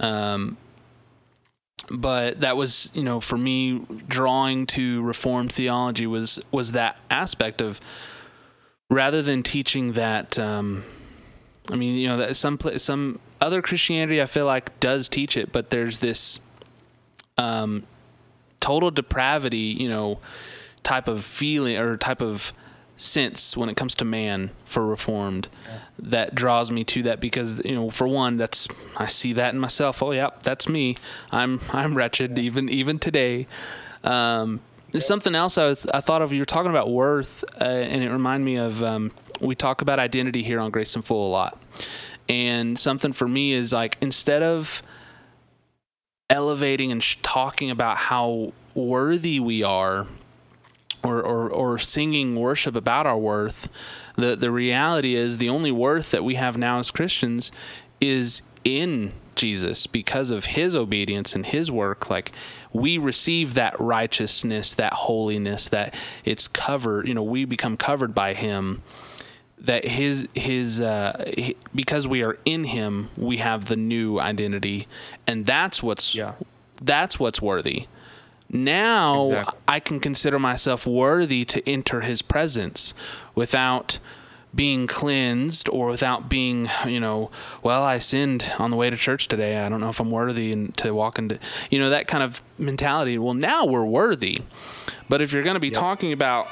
Um, 0.00 0.56
but 1.90 2.40
that 2.40 2.56
was, 2.56 2.90
you 2.94 3.02
know, 3.02 3.20
for 3.20 3.36
me, 3.36 3.82
drawing 4.08 4.66
to 4.66 5.02
Reformed 5.02 5.52
theology 5.52 6.06
was 6.06 6.40
was 6.50 6.72
that 6.72 6.98
aspect 7.10 7.60
of 7.60 7.80
rather 8.90 9.22
than 9.22 9.42
teaching 9.42 9.92
that. 9.92 10.38
Um, 10.38 10.84
I 11.70 11.76
mean, 11.76 11.96
you 11.96 12.08
know, 12.08 12.16
that 12.18 12.36
some 12.36 12.58
some 12.76 13.18
other 13.40 13.62
Christianity 13.62 14.20
I 14.20 14.26
feel 14.26 14.46
like 14.46 14.78
does 14.80 15.08
teach 15.08 15.36
it, 15.36 15.52
but 15.52 15.70
there's 15.70 15.98
this 15.98 16.40
um, 17.38 17.84
total 18.60 18.90
depravity, 18.90 19.76
you 19.78 19.88
know, 19.88 20.20
type 20.82 21.08
of 21.08 21.24
feeling 21.24 21.76
or 21.76 21.96
type 21.96 22.22
of 22.22 22.52
sense 22.96 23.56
when 23.56 23.68
it 23.68 23.76
comes 23.76 23.94
to 23.94 24.04
man 24.04 24.50
for 24.64 24.86
reformed 24.86 25.48
that 25.98 26.34
draws 26.34 26.70
me 26.70 26.82
to 26.82 27.02
that 27.02 27.20
because 27.20 27.60
you 27.64 27.74
know 27.74 27.90
for 27.90 28.08
one 28.08 28.36
that's 28.36 28.68
I 28.96 29.06
see 29.06 29.32
that 29.34 29.52
in 29.54 29.60
myself. 29.60 30.02
Oh 30.02 30.12
yeah 30.12 30.30
that's 30.42 30.68
me. 30.68 30.96
I'm 31.30 31.60
I'm 31.72 31.94
wretched 31.94 32.38
even 32.38 32.68
even 32.68 32.98
today. 32.98 33.46
Um 34.02 34.60
there's 34.92 35.06
something 35.06 35.34
else 35.34 35.58
I, 35.58 35.66
was, 35.66 35.86
I 35.92 36.00
thought 36.00 36.22
of 36.22 36.32
you 36.32 36.40
were 36.40 36.46
talking 36.46 36.70
about 36.70 36.90
worth 36.90 37.44
uh, 37.60 37.64
and 37.64 38.02
it 38.02 38.10
reminded 38.10 38.44
me 38.44 38.56
of 38.56 38.82
um, 38.82 39.12
we 39.40 39.54
talk 39.54 39.82
about 39.82 39.98
identity 39.98 40.42
here 40.42 40.58
on 40.60 40.70
Grace 40.70 40.94
and 40.94 41.04
Full 41.04 41.26
a 41.26 41.28
lot. 41.28 41.60
And 42.28 42.78
something 42.78 43.12
for 43.12 43.28
me 43.28 43.52
is 43.52 43.72
like 43.72 43.98
instead 44.00 44.42
of 44.42 44.82
elevating 46.30 46.90
and 46.90 47.02
sh- 47.02 47.16
talking 47.22 47.70
about 47.70 47.96
how 47.96 48.52
worthy 48.74 49.38
we 49.38 49.62
are 49.62 50.06
or, 51.02 51.20
or, 51.22 51.48
or 51.48 51.78
singing 51.78 52.36
worship 52.36 52.74
about 52.74 53.06
our 53.06 53.18
worth, 53.18 53.68
the, 54.16 54.34
the 54.36 54.50
reality 54.50 55.14
is 55.14 55.38
the 55.38 55.48
only 55.48 55.70
worth 55.72 56.10
that 56.10 56.24
we 56.24 56.34
have 56.36 56.56
now 56.58 56.78
as 56.78 56.90
Christians 56.90 57.52
is 58.00 58.42
in 58.64 59.12
Jesus 59.34 59.86
because 59.86 60.30
of 60.30 60.46
his 60.46 60.74
obedience 60.74 61.34
and 61.34 61.46
his 61.46 61.70
work. 61.70 62.08
Like 62.10 62.32
we 62.72 62.98
receive 62.98 63.54
that 63.54 63.78
righteousness, 63.78 64.74
that 64.74 64.92
holiness, 64.94 65.68
that 65.68 65.94
it's 66.24 66.48
covered, 66.48 67.06
you 67.06 67.14
know, 67.14 67.22
we 67.22 67.44
become 67.44 67.76
covered 67.76 68.14
by 68.14 68.34
him. 68.34 68.82
That 69.58 69.86
his 69.86 70.28
his 70.34 70.82
uh, 70.82 71.30
he- 71.36 71.56
because 71.74 72.06
we 72.06 72.22
are 72.22 72.38
in 72.44 72.64
him, 72.64 73.08
we 73.16 73.38
have 73.38 73.66
the 73.66 73.76
new 73.76 74.20
identity, 74.20 74.86
and 75.26 75.46
that's 75.46 75.82
what's 75.82 76.14
Yeah. 76.14 76.34
that's 76.82 77.18
what's 77.18 77.40
worthy. 77.40 77.86
Now 78.48 79.22
Exactly. 79.22 79.58
I 79.68 79.80
can 79.80 80.00
consider 80.00 80.38
myself 80.38 80.86
worthy 80.86 81.44
to 81.46 81.68
enter 81.68 82.02
his 82.02 82.22
presence 82.22 82.94
without 83.34 83.98
being 84.54 84.86
cleansed 84.86 85.68
or 85.68 85.88
without 85.88 86.28
being, 86.28 86.70
you 86.86 86.98
know, 86.98 87.30
well, 87.62 87.82
I 87.82 87.98
sinned 87.98 88.52
on 88.58 88.70
the 88.70 88.76
way 88.76 88.88
to 88.88 88.96
church 88.96 89.28
today. 89.28 89.58
I 89.58 89.68
don't 89.68 89.80
know 89.80 89.90
if 89.90 90.00
I'm 90.00 90.10
worthy 90.10 90.50
and 90.50 90.74
to 90.78 90.92
walk 90.92 91.18
into, 91.18 91.38
you 91.70 91.78
know, 91.78 91.90
that 91.90 92.08
kind 92.08 92.22
of 92.24 92.42
mentality. 92.58 93.18
Well, 93.18 93.34
now 93.34 93.66
we're 93.66 93.84
worthy. 93.84 94.42
But 95.08 95.20
if 95.20 95.32
you're 95.32 95.42
going 95.42 95.54
to 95.54 95.60
be 95.60 95.70
talking 95.70 96.12
about, 96.12 96.48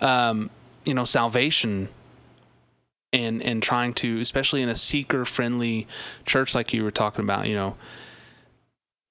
um, 0.00 0.48
you 0.84 0.94
know, 0.94 1.04
salvation 1.04 1.88
and 3.12 3.42
and 3.42 3.62
trying 3.62 3.92
to, 3.94 4.20
especially 4.20 4.62
in 4.62 4.68
a 4.68 4.74
seeker 4.74 5.24
friendly 5.24 5.86
church 6.24 6.54
like 6.54 6.72
you 6.72 6.82
were 6.82 6.90
talking 6.90 7.24
about, 7.24 7.46
you 7.46 7.54
know, 7.54 7.76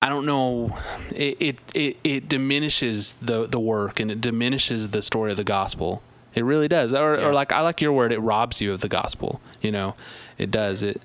I 0.01 0.07
don't 0.09 0.25
know. 0.25 0.77
It, 1.13 1.37
it 1.39 1.59
it 1.73 1.97
it 2.03 2.29
diminishes 2.29 3.13
the 3.21 3.45
the 3.45 3.59
work 3.59 3.99
and 3.99 4.09
it 4.09 4.21
diminishes 4.21 4.89
the 4.89 5.01
story 5.01 5.31
of 5.31 5.37
the 5.37 5.43
gospel. 5.43 6.01
It 6.35 6.45
really 6.45 6.67
does. 6.67 6.93
Or, 6.93 7.17
Yeah. 7.17 7.25
or 7.27 7.33
like 7.33 7.51
I 7.51 7.61
like 7.61 7.81
your 7.81 7.91
word. 7.91 8.11
It 8.13 8.19
robs 8.19 8.61
you 8.61 8.71
of 8.71 8.81
the 8.81 8.87
gospel. 8.87 9.41
You 9.61 9.71
know, 9.71 9.95
it 10.37 10.51
does. 10.51 10.83
It. 10.83 11.01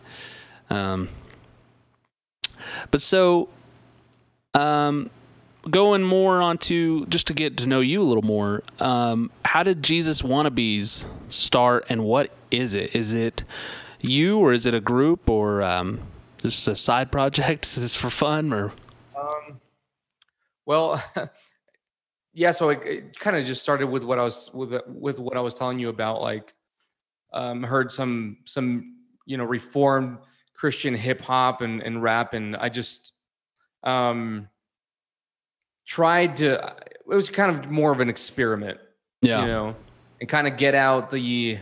Um. 0.71 1.09
But 2.91 3.03
so, 3.03 3.49
um, 4.55 5.11
going 5.71 6.03
more 6.03 6.41
onto 6.41 7.05
just 7.07 7.27
to 7.27 7.35
get 7.35 7.57
to 7.59 7.67
know 7.67 7.81
you 7.81 8.01
a 8.01 8.05
little 8.05 8.23
more. 8.23 8.63
Um, 8.79 9.31
how 9.45 9.63
did 9.65 9.83
Jesus 9.83 10.23
wannabes 10.23 11.07
start, 11.29 11.85
and 11.89 12.05
what 12.05 12.31
is 12.51 12.75
it? 12.75 12.95
Is 12.95 13.13
it 13.13 13.45
you, 14.01 14.39
or 14.39 14.53
is 14.53 14.67
it 14.67 14.73
a 14.75 14.81
group, 14.81 15.29
or 15.29 15.63
um, 15.63 16.01
just 16.39 16.67
a 16.69 16.77
side 16.77 17.11
project? 17.13 17.67
Is 17.67 17.75
this 17.77 17.97
for 17.97 18.09
fun, 18.09 18.53
or 18.53 18.73
Well, 20.67 21.03
yeah. 22.33 22.51
So 22.51 22.71
it, 22.71 22.81
it 22.85 23.19
kind 23.19 23.37
of 23.37 23.45
just 23.45 23.63
started 23.63 23.87
with 23.87 24.05
what 24.05 24.19
I 24.19 24.25
was 24.25 24.51
with 24.55 24.81
with 24.87 25.19
what 25.19 25.37
I 25.37 25.41
was 25.41 25.55
telling 25.55 25.79
you 25.79 25.89
about. 25.89 26.21
Like, 26.21 26.55
um, 27.33 27.63
heard 27.63 27.93
some 27.93 28.39
some 28.45 28.97
you 29.27 29.37
know 29.37 29.45
reformed 29.45 30.19
Christian 30.55 30.95
hip 30.95 31.21
hop 31.21 31.61
and 31.61 31.83
and 31.83 32.03
rap, 32.03 32.35
and 32.35 32.57
I 32.57 32.69
just 32.69 33.13
um 33.83 34.49
tried 35.87 36.37
to. 36.37 36.75
It 37.07 37.15
was 37.15 37.29
kind 37.29 37.55
of 37.55 37.71
more 37.71 37.93
of 37.93 38.01
an 38.01 38.09
experiment, 38.09 38.81
yeah, 39.21 39.43
you 39.43 39.47
know, 39.47 39.77
and 40.21 40.29
kind 40.29 40.47
of 40.49 40.57
get 40.57 40.75
out 40.75 41.11
the 41.11 41.59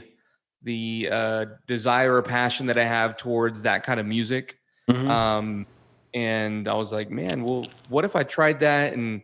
the 0.62 1.08
uh, 1.10 1.44
desire 1.66 2.14
or 2.14 2.22
passion 2.22 2.66
that 2.66 2.78
I 2.78 2.84
have 2.84 3.16
towards 3.16 3.62
that 3.62 3.82
kind 3.82 3.98
of 3.98 4.06
music. 4.06 4.58
Mhm. 4.88 5.08
Um, 5.08 5.66
and 6.14 6.68
I 6.68 6.74
was 6.74 6.92
like, 6.92 7.10
man, 7.10 7.42
well, 7.42 7.66
what 7.88 8.04
if 8.04 8.16
I 8.16 8.22
tried 8.22 8.60
that? 8.60 8.92
And, 8.92 9.22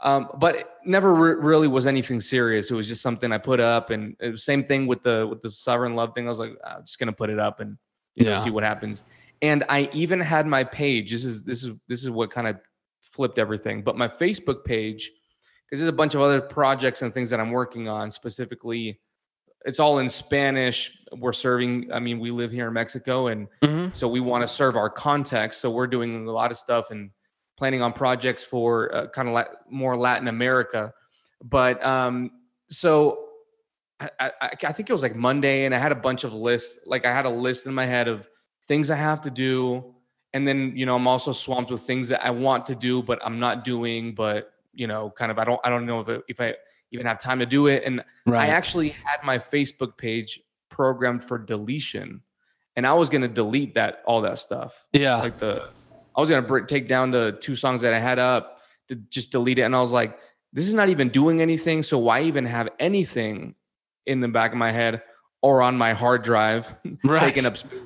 um, 0.00 0.28
but 0.38 0.56
it 0.56 0.66
never 0.84 1.14
re- 1.14 1.34
really 1.34 1.68
was 1.68 1.86
anything 1.86 2.20
serious. 2.20 2.70
It 2.70 2.74
was 2.74 2.88
just 2.88 3.02
something 3.02 3.32
I 3.32 3.38
put 3.38 3.60
up, 3.60 3.90
and 3.90 4.16
it 4.20 4.32
was 4.32 4.44
same 4.44 4.64
thing 4.64 4.86
with 4.86 5.02
the 5.02 5.26
with 5.26 5.40
the 5.40 5.50
sovereign 5.50 5.94
love 5.94 6.14
thing. 6.14 6.26
I 6.26 6.30
was 6.30 6.38
like, 6.38 6.56
I'm 6.66 6.82
just 6.84 6.98
gonna 6.98 7.12
put 7.12 7.30
it 7.30 7.38
up 7.38 7.60
and 7.60 7.78
you 8.14 8.26
know 8.26 8.36
see 8.36 8.50
what 8.50 8.64
happens. 8.64 9.02
And 9.40 9.64
I 9.68 9.88
even 9.92 10.20
had 10.20 10.46
my 10.46 10.64
page. 10.64 11.10
This 11.10 11.24
is 11.24 11.42
this 11.42 11.64
is 11.64 11.76
this 11.88 12.02
is 12.02 12.10
what 12.10 12.30
kind 12.30 12.48
of 12.48 12.58
flipped 13.00 13.38
everything. 13.38 13.82
But 13.82 13.96
my 13.96 14.08
Facebook 14.08 14.64
page, 14.64 15.10
because 15.64 15.80
there's 15.80 15.88
a 15.88 15.92
bunch 15.92 16.14
of 16.14 16.20
other 16.20 16.40
projects 16.40 17.00
and 17.02 17.14
things 17.14 17.30
that 17.30 17.40
I'm 17.40 17.50
working 17.50 17.88
on 17.88 18.10
specifically. 18.10 19.00
It's 19.64 19.80
all 19.80 19.98
in 19.98 20.08
Spanish. 20.08 20.98
We're 21.12 21.32
serving. 21.32 21.92
I 21.92 22.00
mean, 22.00 22.18
we 22.18 22.30
live 22.30 22.50
here 22.50 22.68
in 22.68 22.72
Mexico, 22.74 23.28
and 23.28 23.48
Mhm. 23.62 23.96
so 23.96 24.08
we 24.08 24.20
want 24.20 24.42
to 24.42 24.48
serve 24.48 24.76
our 24.76 24.90
context. 24.90 25.60
So 25.60 25.70
we're 25.70 25.86
doing 25.86 26.26
a 26.26 26.30
lot 26.30 26.50
of 26.50 26.56
stuff 26.58 26.90
and 26.90 27.10
planning 27.56 27.82
on 27.82 27.92
projects 27.92 28.42
for 28.44 28.94
uh, 28.94 29.06
kind 29.08 29.28
of 29.28 29.34
like 29.34 29.48
more 29.70 29.96
Latin 29.96 30.28
America. 30.28 30.92
But 31.42 31.84
um, 31.84 32.30
so 32.68 33.18
I, 34.00 34.10
I, 34.20 34.50
I 34.64 34.72
think 34.72 34.90
it 34.90 34.92
was 34.92 35.02
like 35.02 35.14
Monday, 35.14 35.64
and 35.64 35.74
I 35.74 35.78
had 35.78 35.92
a 35.92 35.96
bunch 35.96 36.24
of 36.24 36.34
lists. 36.34 36.80
Like 36.86 37.06
I 37.06 37.12
had 37.12 37.26
a 37.26 37.30
list 37.30 37.66
in 37.66 37.74
my 37.74 37.86
head 37.86 38.08
of 38.08 38.28
things 38.66 38.90
I 38.90 38.96
have 38.96 39.20
to 39.22 39.30
do, 39.30 39.94
and 40.32 40.46
then 40.48 40.72
you 40.76 40.84
know 40.84 40.96
I'm 40.96 41.06
also 41.06 41.32
swamped 41.32 41.70
with 41.70 41.82
things 41.82 42.08
that 42.08 42.24
I 42.26 42.30
want 42.30 42.66
to 42.66 42.74
do, 42.74 43.02
but 43.02 43.18
I'm 43.24 43.38
not 43.38 43.64
doing. 43.64 44.14
But 44.14 44.50
you 44.72 44.88
know, 44.88 45.10
kind 45.16 45.30
of 45.30 45.38
I 45.38 45.44
don't 45.44 45.60
I 45.64 45.70
don't 45.70 45.86
know 45.86 46.00
if 46.00 46.08
it, 46.08 46.22
if 46.28 46.40
I 46.40 46.54
even 46.92 47.06
have 47.06 47.18
time 47.18 47.38
to 47.40 47.46
do 47.46 47.66
it. 47.66 47.82
And 47.84 48.04
right. 48.26 48.48
I 48.48 48.52
actually 48.52 48.90
had 48.90 49.24
my 49.24 49.38
Facebook 49.38 49.96
page 49.96 50.40
programmed 50.70 51.22
for 51.22 51.38
deletion, 51.38 52.22
and 52.76 52.86
I 52.86 52.94
was 52.94 53.08
going 53.08 53.22
to 53.22 53.28
delete 53.28 53.74
that 53.74 54.02
all 54.06 54.22
that 54.22 54.38
stuff. 54.38 54.84
yeah, 54.92 55.16
Like 55.16 55.38
the, 55.38 55.68
I 56.16 56.20
was 56.20 56.30
going 56.30 56.44
to 56.44 56.66
take 56.66 56.88
down 56.88 57.10
the 57.10 57.36
two 57.40 57.56
songs 57.56 57.80
that 57.82 57.94
I 57.94 57.98
had 57.98 58.18
up 58.18 58.60
to 58.88 58.96
just 58.96 59.30
delete 59.30 59.58
it, 59.58 59.62
and 59.62 59.74
I 59.74 59.80
was 59.80 59.92
like, 59.92 60.18
this 60.52 60.68
is 60.68 60.74
not 60.74 60.88
even 60.88 61.08
doing 61.08 61.42
anything. 61.42 61.82
So 61.82 61.98
why 61.98 62.22
even 62.22 62.46
have 62.46 62.68
anything 62.78 63.56
in 64.06 64.20
the 64.20 64.28
back 64.28 64.52
of 64.52 64.58
my 64.58 64.70
head 64.70 65.02
or 65.42 65.62
on 65.62 65.76
my 65.76 65.92
hard 65.92 66.22
drive 66.22 66.72
right. 67.04 67.20
taking 67.20 67.44
up 67.44 67.56
space 67.56 67.80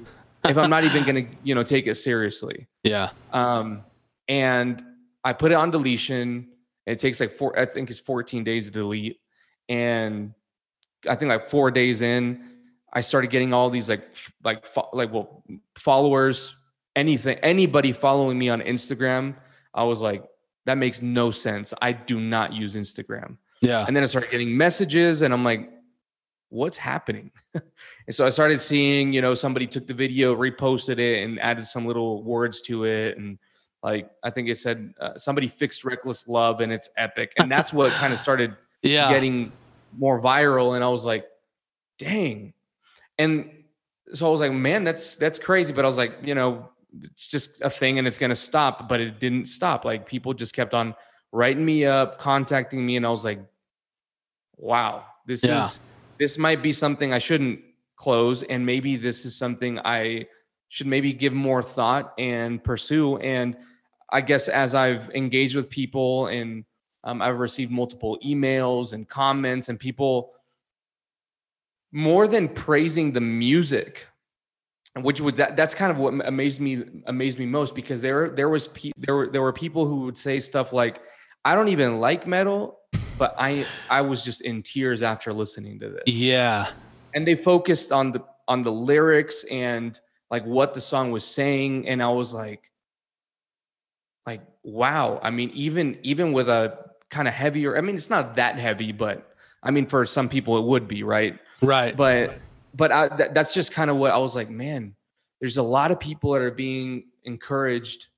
if 0.45 0.57
I'm 0.57 0.71
not 0.71 0.85
even 0.85 1.05
going 1.05 1.27
to 1.27 1.39
you 1.43 1.55
know 1.55 1.63
take 1.63 1.87
it 1.87 1.97
seriously? 1.97 2.69
Yeah, 2.85 3.11
Um, 3.33 3.85
and 4.29 4.83
I 5.25 5.33
put 5.33 5.51
it 5.51 5.55
on 5.55 5.71
deletion. 5.71 6.49
It 6.89 6.99
takes 6.99 7.21
like 7.21 7.31
four, 7.31 7.59
I 7.59 7.67
think 7.67 7.91
it's 7.91 8.01
14 8.01 8.45
days 8.45 8.67
to 8.67 8.71
delete. 8.71 9.21
And 9.69 10.35
I 11.09 11.15
think 11.15 11.29
like 11.29 11.49
four 11.49 11.71
days 11.71 12.03
in, 12.03 12.43
I 12.93 13.03
started 13.03 13.31
getting 13.31 13.53
all 13.53 13.69
these 13.69 13.89
like, 13.89 14.09
like, 14.43 14.65
like, 14.93 15.13
well, 15.13 15.45
followers, 15.77 16.57
anything, 16.97 17.37
anybody 17.43 17.93
following 17.93 18.39
me 18.39 18.49
on 18.49 18.61
Instagram. 18.61 19.37
I 19.75 19.85
was 19.85 20.01
like, 20.01 20.25
that 20.65 20.79
makes 20.79 21.03
no 21.03 21.31
sense. 21.31 21.75
I 21.81 21.93
do 21.93 22.19
not 22.19 22.53
use 22.53 22.77
Instagram. 22.77 23.37
yeah, 23.61 23.85
And 23.87 23.95
then 23.95 24.03
I 24.03 24.07
started 24.07 24.31
getting 24.31 24.57
messages, 24.57 25.23
and 25.23 25.33
I'm 25.33 25.45
like, 25.45 25.71
what's 26.49 26.79
happening? 26.79 27.31
and 27.55 27.65
so 28.11 28.27
I 28.27 28.31
started 28.31 28.61
seeing, 28.61 29.13
you 29.13 29.21
know, 29.21 29.35
somebody 29.35 29.67
took 29.67 29.87
the 29.87 29.95
video, 29.95 30.35
reposted 30.35 30.99
it, 30.99 31.25
and 31.25 31.41
added 31.41 31.65
some 31.65 31.87
little 31.87 32.23
words 32.23 32.61
to 32.63 32.85
it. 32.85 33.19
And 33.19 33.39
like, 33.83 34.11
I 34.23 34.31
think 34.31 34.49
it 34.49 34.59
said 34.59 34.93
uh, 35.01 35.17
somebody 35.17 35.49
fixed 35.49 35.85
reckless 35.85 36.27
love, 36.29 36.61
and 36.61 36.73
it's 36.73 36.89
epic. 36.97 37.33
And 37.39 37.51
that's 37.51 37.73
what 37.73 37.93
kind 37.93 38.13
of 38.13 38.19
started 38.27 38.57
yeah. 38.83 39.11
getting 39.11 39.53
more 39.97 40.21
viral. 40.21 40.75
And 40.75 40.85
I 40.85 40.89
was 40.89 41.05
like, 41.05 41.27
dang. 41.99 42.53
And 43.19 43.51
so 44.15 44.27
I 44.27 44.31
was 44.31 44.41
like, 44.41 44.53
man, 44.53 44.85
that's 44.85 45.17
that's 45.17 45.39
crazy. 45.39 45.73
But 45.73 45.85
I 45.85 45.89
was 45.89 45.97
like, 45.99 46.15
you 46.23 46.35
know, 46.35 46.71
it's 47.03 47.27
just 47.27 47.61
a 47.61 47.71
thing 47.71 47.99
and 47.99 48.07
it's 48.09 48.19
gonna 48.19 48.35
stop. 48.35 48.89
But 48.89 49.01
it 49.01 49.21
didn't 49.21 49.47
stop. 49.47 49.85
Like 49.85 50.07
people 50.07 50.35
just 50.35 50.55
kept 50.55 50.75
on 50.75 50.95
writing 51.33 51.65
me 51.65 51.85
up, 51.85 52.19
contacting 52.19 52.85
me, 52.85 52.97
and 52.97 53.07
I 53.07 53.11
was 53.11 53.25
like, 53.25 53.41
wow, 54.57 55.05
this 55.27 55.45
Yeah. 55.45 55.65
is 55.65 55.81
this 56.19 56.37
might 56.39 56.63
be 56.63 56.73
something 56.73 57.13
I 57.13 57.19
shouldn't 57.19 57.61
close 57.97 58.43
and 58.45 58.65
maybe 58.65 58.97
this 58.97 59.25
is 59.25 59.37
something 59.37 59.79
I 59.85 60.27
should 60.69 60.87
maybe 60.87 61.13
give 61.13 61.33
more 61.33 61.63
thought 61.63 62.13
and 62.19 62.63
pursue. 62.63 63.17
And 63.19 63.57
I 64.11 64.21
guess 64.21 64.49
as 64.49 64.75
I've 64.75 65.11
engaged 65.11 65.55
with 65.57 65.69
people 65.69 66.29
and 66.29 66.65
um, 67.05 67.23
I've 67.23 67.39
received 67.39 67.71
multiple 67.71 68.19
emails 68.25 68.93
and 68.93 69.09
comments 69.09 69.69
and 69.69 69.79
people 69.79 70.33
more 71.93 72.27
than 72.29 72.49
praising 72.49 73.13
the 73.13 73.21
music, 73.21 74.07
which 74.95 75.21
would 75.21 75.37
that, 75.37 75.57
that's 75.57 75.75
kind 75.75 75.91
of 75.91 75.99
what 75.99 76.15
amazed 76.27 76.61
me 76.61 76.83
amazed 77.07 77.39
me 77.39 77.47
most 77.47 77.75
because 77.75 78.03
there 78.03 78.31
there 78.31 78.49
was 78.49 78.69
pe- 78.69 78.93
there 78.97 79.15
were 79.15 79.27
there 79.29 79.43
were 79.43 79.53
people 79.53 79.87
who 79.87 80.01
would 80.01 80.19
say 80.19 80.41
stuff 80.41 80.73
like 80.73 81.01
I 81.45 81.55
don't 81.55 81.69
even 81.69 82.01
like 82.01 82.27
metal 82.27 82.79
but 83.19 83.35
I 83.39 83.67
I 83.91 84.01
was 84.03 84.25
just 84.25 84.41
in 84.43 84.63
tears 84.63 85.03
after 85.03 85.33
listening 85.33 85.79
to 85.81 85.91
this 85.91 86.03
Yeah. 86.07 86.71
and 87.15 87.27
they 87.27 87.35
focused 87.35 87.93
on 87.93 88.13
the 88.13 88.23
on 88.49 88.63
the 88.63 88.73
lyrics 88.73 89.45
and 89.51 89.99
like 90.31 90.45
what 90.45 90.75
the 90.75 90.81
song 90.81 91.11
was 91.11 91.25
saying 91.25 91.87
and 91.89 92.03
i 92.03 92.09
was 92.09 92.33
like 92.33 92.49
like 92.49 92.68
wow 94.69 95.19
i 95.23 95.31
mean 95.31 95.51
even 95.55 95.99
even 96.03 96.33
with 96.33 96.49
a 96.49 96.77
kind 97.11 97.27
of 97.27 97.35
heavier 97.35 97.77
i 97.77 97.81
mean 97.81 97.95
it's 97.97 98.11
not 98.11 98.37
that 98.37 98.59
heavy 98.59 98.93
but 98.93 99.35
i 99.63 99.71
mean 99.71 99.87
for 99.87 100.05
some 100.05 100.29
people 100.29 100.59
it 100.59 100.65
would 100.65 100.87
be 100.87 101.03
right 101.03 101.39
Right. 101.63 101.97
but 101.97 102.39
but 102.75 102.93
I, 102.93 103.09
that, 103.17 103.35
that's 103.35 103.55
just 103.55 103.73
kind 103.73 103.91
of 103.91 103.97
what 103.97 104.11
i 104.13 104.19
was 104.19 104.37
like 104.37 104.51
man 104.51 104.95
there's 105.41 105.57
a 105.57 105.63
lot 105.63 105.91
of 105.91 105.99
people 105.99 106.33
that 106.33 106.43
are 106.43 106.51
being 106.51 107.05
encouraged 107.25 108.09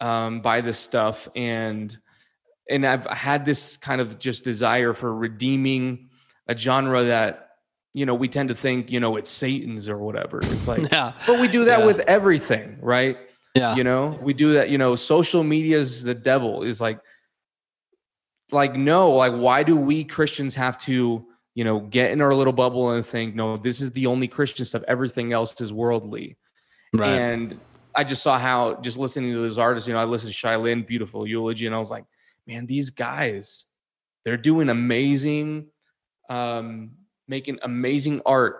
um, 0.00 0.40
by 0.40 0.60
this 0.62 0.78
stuff 0.78 1.28
and 1.36 1.96
and 2.68 2.86
i've 2.86 3.04
had 3.06 3.44
this 3.44 3.76
kind 3.76 4.00
of 4.00 4.18
just 4.18 4.44
desire 4.44 4.94
for 4.94 5.14
redeeming 5.14 6.08
a 6.48 6.56
genre 6.56 7.04
that 7.04 7.48
you 7.92 8.06
know 8.06 8.14
we 8.14 8.28
tend 8.28 8.48
to 8.48 8.54
think 8.54 8.90
you 8.90 8.98
know 9.00 9.16
it's 9.16 9.28
satan's 9.30 9.88
or 9.88 9.98
whatever 9.98 10.38
it's 10.38 10.66
like 10.66 10.80
yeah. 10.92 11.12
but 11.26 11.38
we 11.40 11.48
do 11.48 11.66
that 11.66 11.80
Yeah. 11.80 11.86
with 11.86 12.00
everything 12.00 12.78
right 12.80 13.18
Yeah. 13.54 13.74
you 13.74 13.82
know 13.82 14.16
we 14.22 14.32
do 14.32 14.54
that 14.54 14.70
you 14.70 14.78
know 14.78 14.94
social 14.94 15.42
media 15.42 15.78
is 15.78 16.04
the 16.04 16.14
devil 16.14 16.62
is 16.62 16.80
like 16.80 17.00
like 18.52 18.74
no 18.76 19.10
like 19.10 19.32
why 19.32 19.62
do 19.64 19.76
we 19.76 20.04
christians 20.04 20.54
have 20.54 20.78
to 20.78 21.26
you 21.54 21.64
know 21.64 21.80
get 21.80 22.12
in 22.12 22.20
our 22.20 22.32
little 22.32 22.52
bubble 22.52 22.90
and 22.92 23.04
think 23.04 23.34
no 23.34 23.56
this 23.56 23.80
is 23.80 23.90
the 23.92 24.06
only 24.06 24.28
christian 24.28 24.64
stuff 24.64 24.82
everything 24.86 25.32
else 25.32 25.60
is 25.60 25.72
worldly 25.72 26.36
right. 26.94 27.08
and 27.08 27.58
i 27.94 28.04
just 28.04 28.22
saw 28.22 28.38
how 28.38 28.76
just 28.82 28.96
listening 28.98 29.32
to 29.32 29.38
those 29.40 29.58
artists 29.58 29.88
you 29.88 29.94
know 29.94 30.00
i 30.00 30.04
listened 30.04 30.32
to 30.32 30.36
Shai 30.36 30.56
Linne, 30.56 30.82
beautiful 30.82 31.26
eulogy 31.26 31.66
and 31.66 31.74
i 31.74 31.78
was 31.78 31.90
like 31.90 32.04
man 32.46 32.66
these 32.66 32.90
guys 32.90 33.66
they're 34.24 34.36
doing 34.36 34.68
amazing 34.68 35.66
um 36.28 36.92
making 37.26 37.58
amazing 37.62 38.22
art 38.24 38.58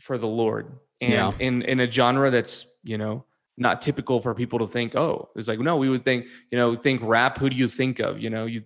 for 0.00 0.18
the 0.18 0.26
lord 0.26 0.66
and 1.00 1.10
Yeah. 1.10 1.32
in 1.38 1.62
in 1.62 1.80
a 1.80 1.90
genre 1.90 2.30
that's 2.30 2.66
you 2.84 2.98
know 2.98 3.24
not 3.56 3.80
typical 3.80 4.20
for 4.20 4.34
people 4.34 4.58
to 4.58 4.66
think 4.66 4.94
oh 4.94 5.28
it's 5.36 5.48
like 5.48 5.58
no 5.58 5.76
we 5.76 5.88
would 5.88 6.04
think 6.04 6.26
you 6.50 6.58
know 6.58 6.74
think 6.74 7.00
rap 7.04 7.38
who 7.38 7.50
do 7.50 7.56
you 7.56 7.68
think 7.68 7.98
of 7.98 8.18
you 8.18 8.30
know 8.30 8.46
you 8.46 8.62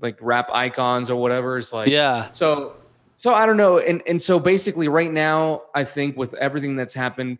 like 0.00 0.16
rap 0.20 0.48
icons 0.52 1.10
or 1.10 1.20
whatever 1.20 1.58
it's 1.58 1.72
like 1.72 1.88
yeah. 1.88 2.30
so 2.32 2.74
so 3.20 3.34
I 3.34 3.44
don't 3.44 3.58
know. 3.58 3.78
And 3.78 4.02
and 4.06 4.20
so 4.22 4.40
basically 4.40 4.88
right 4.88 5.12
now, 5.12 5.64
I 5.74 5.84
think 5.84 6.16
with 6.16 6.32
everything 6.32 6.74
that's 6.74 6.94
happened, 6.94 7.36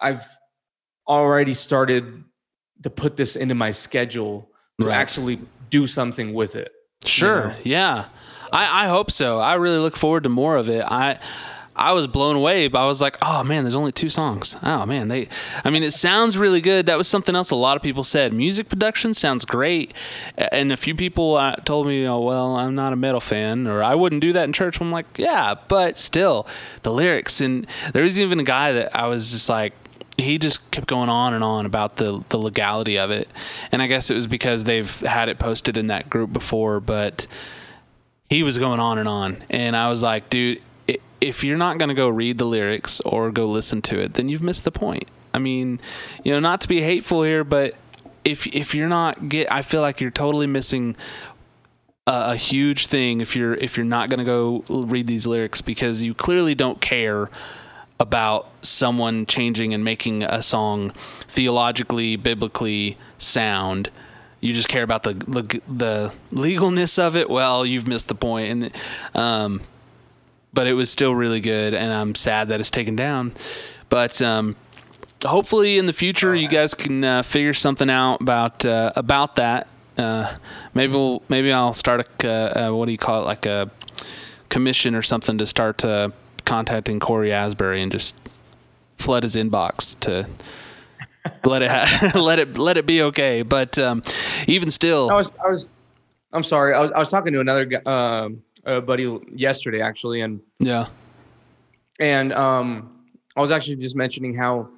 I've 0.00 0.26
already 1.06 1.52
started 1.52 2.24
to 2.84 2.88
put 2.88 3.14
this 3.14 3.36
into 3.36 3.54
my 3.54 3.70
schedule 3.70 4.48
to 4.80 4.86
Right. 4.86 4.96
actually 4.96 5.40
do 5.68 5.86
something 5.86 6.32
with 6.32 6.56
it. 6.56 6.72
Sure. 7.04 7.48
know? 7.48 7.54
Yeah. 7.64 8.06
I, 8.50 8.84
I 8.84 8.88
hope 8.88 9.10
so. 9.10 9.38
I 9.38 9.56
really 9.56 9.76
look 9.76 9.94
forward 9.94 10.22
to 10.22 10.30
more 10.30 10.56
of 10.56 10.70
it. 10.70 10.82
I 10.82 11.18
I 11.76 11.92
was 11.92 12.06
blown 12.06 12.36
away. 12.36 12.68
But 12.68 12.82
I 12.82 12.86
was 12.86 13.00
like, 13.00 13.16
oh 13.22 13.42
man, 13.42 13.64
there's 13.64 13.74
only 13.74 13.92
two 13.92 14.08
songs. 14.08 14.56
Oh 14.62 14.86
man, 14.86 15.08
they. 15.08 15.28
I 15.64 15.70
mean, 15.70 15.82
it 15.82 15.92
sounds 15.92 16.38
really 16.38 16.60
good. 16.60 16.86
That 16.86 16.98
was 16.98 17.08
something 17.08 17.34
else 17.34 17.50
a 17.50 17.56
lot 17.56 17.76
of 17.76 17.82
people 17.82 18.04
said. 18.04 18.32
Music 18.32 18.68
production 18.68 19.14
sounds 19.14 19.44
great, 19.44 19.92
and 20.36 20.72
a 20.72 20.76
few 20.76 20.94
people 20.94 21.36
uh, 21.36 21.56
told 21.56 21.86
me, 21.86 22.06
oh 22.06 22.20
well, 22.20 22.56
I'm 22.56 22.74
not 22.74 22.92
a 22.92 22.96
metal 22.96 23.20
fan, 23.20 23.66
or 23.66 23.82
I 23.82 23.94
wouldn't 23.94 24.20
do 24.20 24.32
that 24.32 24.44
in 24.44 24.52
church. 24.52 24.80
I'm 24.80 24.92
like, 24.92 25.18
yeah, 25.18 25.54
but 25.68 25.98
still, 25.98 26.46
the 26.82 26.92
lyrics 26.92 27.40
and 27.40 27.66
there 27.92 28.04
was 28.04 28.18
even 28.18 28.40
a 28.40 28.44
guy 28.44 28.72
that 28.72 28.94
I 28.94 29.06
was 29.06 29.32
just 29.32 29.48
like 29.48 29.72
he 30.16 30.38
just 30.38 30.70
kept 30.70 30.86
going 30.86 31.08
on 31.08 31.34
and 31.34 31.42
on 31.42 31.66
about 31.66 31.96
the 31.96 32.22
the 32.28 32.38
legality 32.38 32.96
of 32.96 33.10
it 33.10 33.28
and 33.72 33.82
i 33.82 33.86
guess 33.88 34.10
it 34.10 34.14
was 34.14 34.28
because 34.28 34.62
they've 34.64 35.00
had 35.00 35.28
it 35.28 35.40
posted 35.40 35.76
in 35.76 35.86
that 35.86 36.08
group 36.08 36.32
before 36.32 36.78
but 36.78 37.26
he 38.30 38.44
was 38.44 38.56
going 38.56 38.78
on 38.78 38.96
and 38.98 39.08
on 39.08 39.42
and 39.50 39.76
i 39.76 39.88
was 39.88 40.02
like 40.02 40.30
dude 40.30 40.60
if 41.24 41.42
you're 41.44 41.58
not 41.58 41.78
going 41.78 41.88
to 41.88 41.94
go 41.94 42.08
read 42.08 42.38
the 42.38 42.44
lyrics 42.44 43.00
or 43.00 43.30
go 43.30 43.46
listen 43.46 43.82
to 43.82 43.98
it 43.98 44.14
then 44.14 44.28
you've 44.28 44.42
missed 44.42 44.64
the 44.64 44.70
point 44.70 45.08
i 45.32 45.38
mean 45.38 45.80
you 46.22 46.32
know 46.32 46.40
not 46.40 46.60
to 46.60 46.68
be 46.68 46.82
hateful 46.82 47.22
here 47.22 47.44
but 47.44 47.74
if 48.24 48.46
if 48.54 48.74
you're 48.74 48.88
not 48.88 49.28
get 49.28 49.50
i 49.52 49.62
feel 49.62 49.80
like 49.80 50.00
you're 50.00 50.10
totally 50.10 50.46
missing 50.46 50.96
a, 52.06 52.32
a 52.32 52.36
huge 52.36 52.86
thing 52.86 53.20
if 53.20 53.34
you're 53.34 53.54
if 53.54 53.76
you're 53.76 53.86
not 53.86 54.08
going 54.08 54.18
to 54.18 54.24
go 54.24 54.64
read 54.68 55.06
these 55.06 55.26
lyrics 55.26 55.60
because 55.60 56.02
you 56.02 56.14
clearly 56.14 56.54
don't 56.54 56.80
care 56.80 57.28
about 58.00 58.48
someone 58.62 59.26
changing 59.26 59.72
and 59.72 59.84
making 59.84 60.22
a 60.22 60.42
song 60.42 60.90
theologically, 61.28 62.16
biblically 62.16 62.98
sound. 63.18 63.90
You 64.40 64.52
just 64.52 64.68
care 64.68 64.82
about 64.82 65.04
the 65.04 65.14
the, 65.14 65.60
the 65.68 66.12
legalness 66.30 66.98
of 66.98 67.16
it. 67.16 67.30
Well, 67.30 67.64
you've 67.64 67.86
missed 67.88 68.08
the 68.08 68.14
point. 68.14 68.50
And 68.50 68.72
um, 69.14 69.62
but 70.54 70.66
it 70.66 70.74
was 70.74 70.90
still 70.90 71.14
really 71.14 71.40
good, 71.40 71.74
and 71.74 71.92
I'm 71.92 72.14
sad 72.14 72.48
that 72.48 72.60
it's 72.60 72.70
taken 72.70 72.96
down. 72.96 73.32
But 73.88 74.22
um, 74.22 74.56
hopefully, 75.24 75.78
in 75.78 75.86
the 75.86 75.92
future, 75.92 76.34
you 76.34 76.48
guys 76.48 76.74
can 76.74 77.04
uh, 77.04 77.22
figure 77.22 77.54
something 77.54 77.90
out 77.90 78.20
about 78.20 78.64
uh, 78.64 78.92
about 78.96 79.36
that. 79.36 79.66
Uh, 79.98 80.36
maybe 80.72 80.92
we'll 80.92 81.22
maybe 81.28 81.52
I'll 81.52 81.74
start 81.74 82.24
a 82.24 82.28
uh, 82.28 82.68
uh, 82.68 82.74
what 82.74 82.86
do 82.86 82.92
you 82.92 82.98
call 82.98 83.22
it 83.22 83.26
like 83.26 83.46
a 83.46 83.70
commission 84.48 84.94
or 84.94 85.02
something 85.02 85.38
to 85.38 85.46
start 85.46 85.84
uh, 85.84 86.10
contacting 86.44 87.00
Cory 87.00 87.32
Asbury 87.32 87.82
and 87.82 87.90
just 87.90 88.16
flood 88.96 89.24
his 89.24 89.34
inbox 89.34 89.98
to 90.00 90.28
let 91.44 91.62
it 91.62 91.70
ha- 91.70 92.12
let 92.18 92.38
it 92.38 92.56
let 92.56 92.76
it 92.76 92.86
be 92.86 93.02
okay. 93.02 93.42
But 93.42 93.78
um, 93.78 94.02
even 94.46 94.70
still, 94.70 95.10
I 95.10 95.14
was 95.14 95.30
I 95.44 95.50
was 95.50 95.68
I'm 96.32 96.42
sorry. 96.42 96.74
I 96.74 96.80
was 96.80 96.90
I 96.90 96.98
was 96.98 97.10
talking 97.10 97.32
to 97.32 97.40
another 97.40 97.64
guy, 97.64 97.80
um, 97.86 98.42
a 98.64 98.80
buddy 98.80 99.18
yesterday 99.30 99.80
actually, 99.80 100.20
and 100.20 100.40
yeah, 100.58 100.88
and 101.98 102.32
um, 102.32 103.04
I 103.36 103.40
was 103.40 103.50
actually 103.50 103.76
just 103.76 103.96
mentioning 103.96 104.34
how 104.34 104.68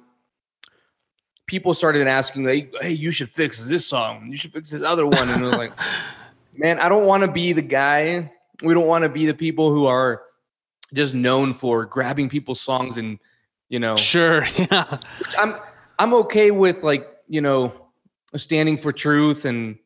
people 1.47 1.73
started 1.73 2.07
asking 2.07 2.45
like, 2.45 2.73
"Hey, 2.81 2.91
you 2.91 3.11
should 3.11 3.29
fix 3.29 3.67
this 3.67 3.85
song. 3.85 4.27
You 4.29 4.37
should 4.37 4.53
fix 4.53 4.69
this 4.69 4.81
other 4.81 5.05
one." 5.05 5.29
And 5.29 5.43
I 5.43 5.47
was 5.47 5.57
like, 5.57 5.73
"Man, 6.55 6.79
I 6.79 6.89
don't 6.89 7.05
want 7.05 7.23
to 7.23 7.31
be 7.31 7.53
the 7.53 7.61
guy. 7.61 8.31
We 8.63 8.73
don't 8.73 8.87
want 8.87 9.03
to 9.03 9.09
be 9.09 9.25
the 9.25 9.33
people 9.33 9.71
who 9.71 9.85
are 9.85 10.23
just 10.93 11.13
known 11.13 11.53
for 11.53 11.85
grabbing 11.85 12.29
people's 12.29 12.61
songs 12.61 12.97
and 12.97 13.19
you 13.69 13.79
know, 13.79 13.95
sure, 13.95 14.45
yeah, 14.57 14.97
which 15.19 15.35
I'm 15.37 15.55
I'm 15.99 16.13
okay 16.13 16.51
with 16.51 16.83
like 16.83 17.07
you 17.27 17.41
know 17.41 17.73
standing 18.35 18.77
for 18.77 18.91
truth 18.91 19.45
and 19.45 19.77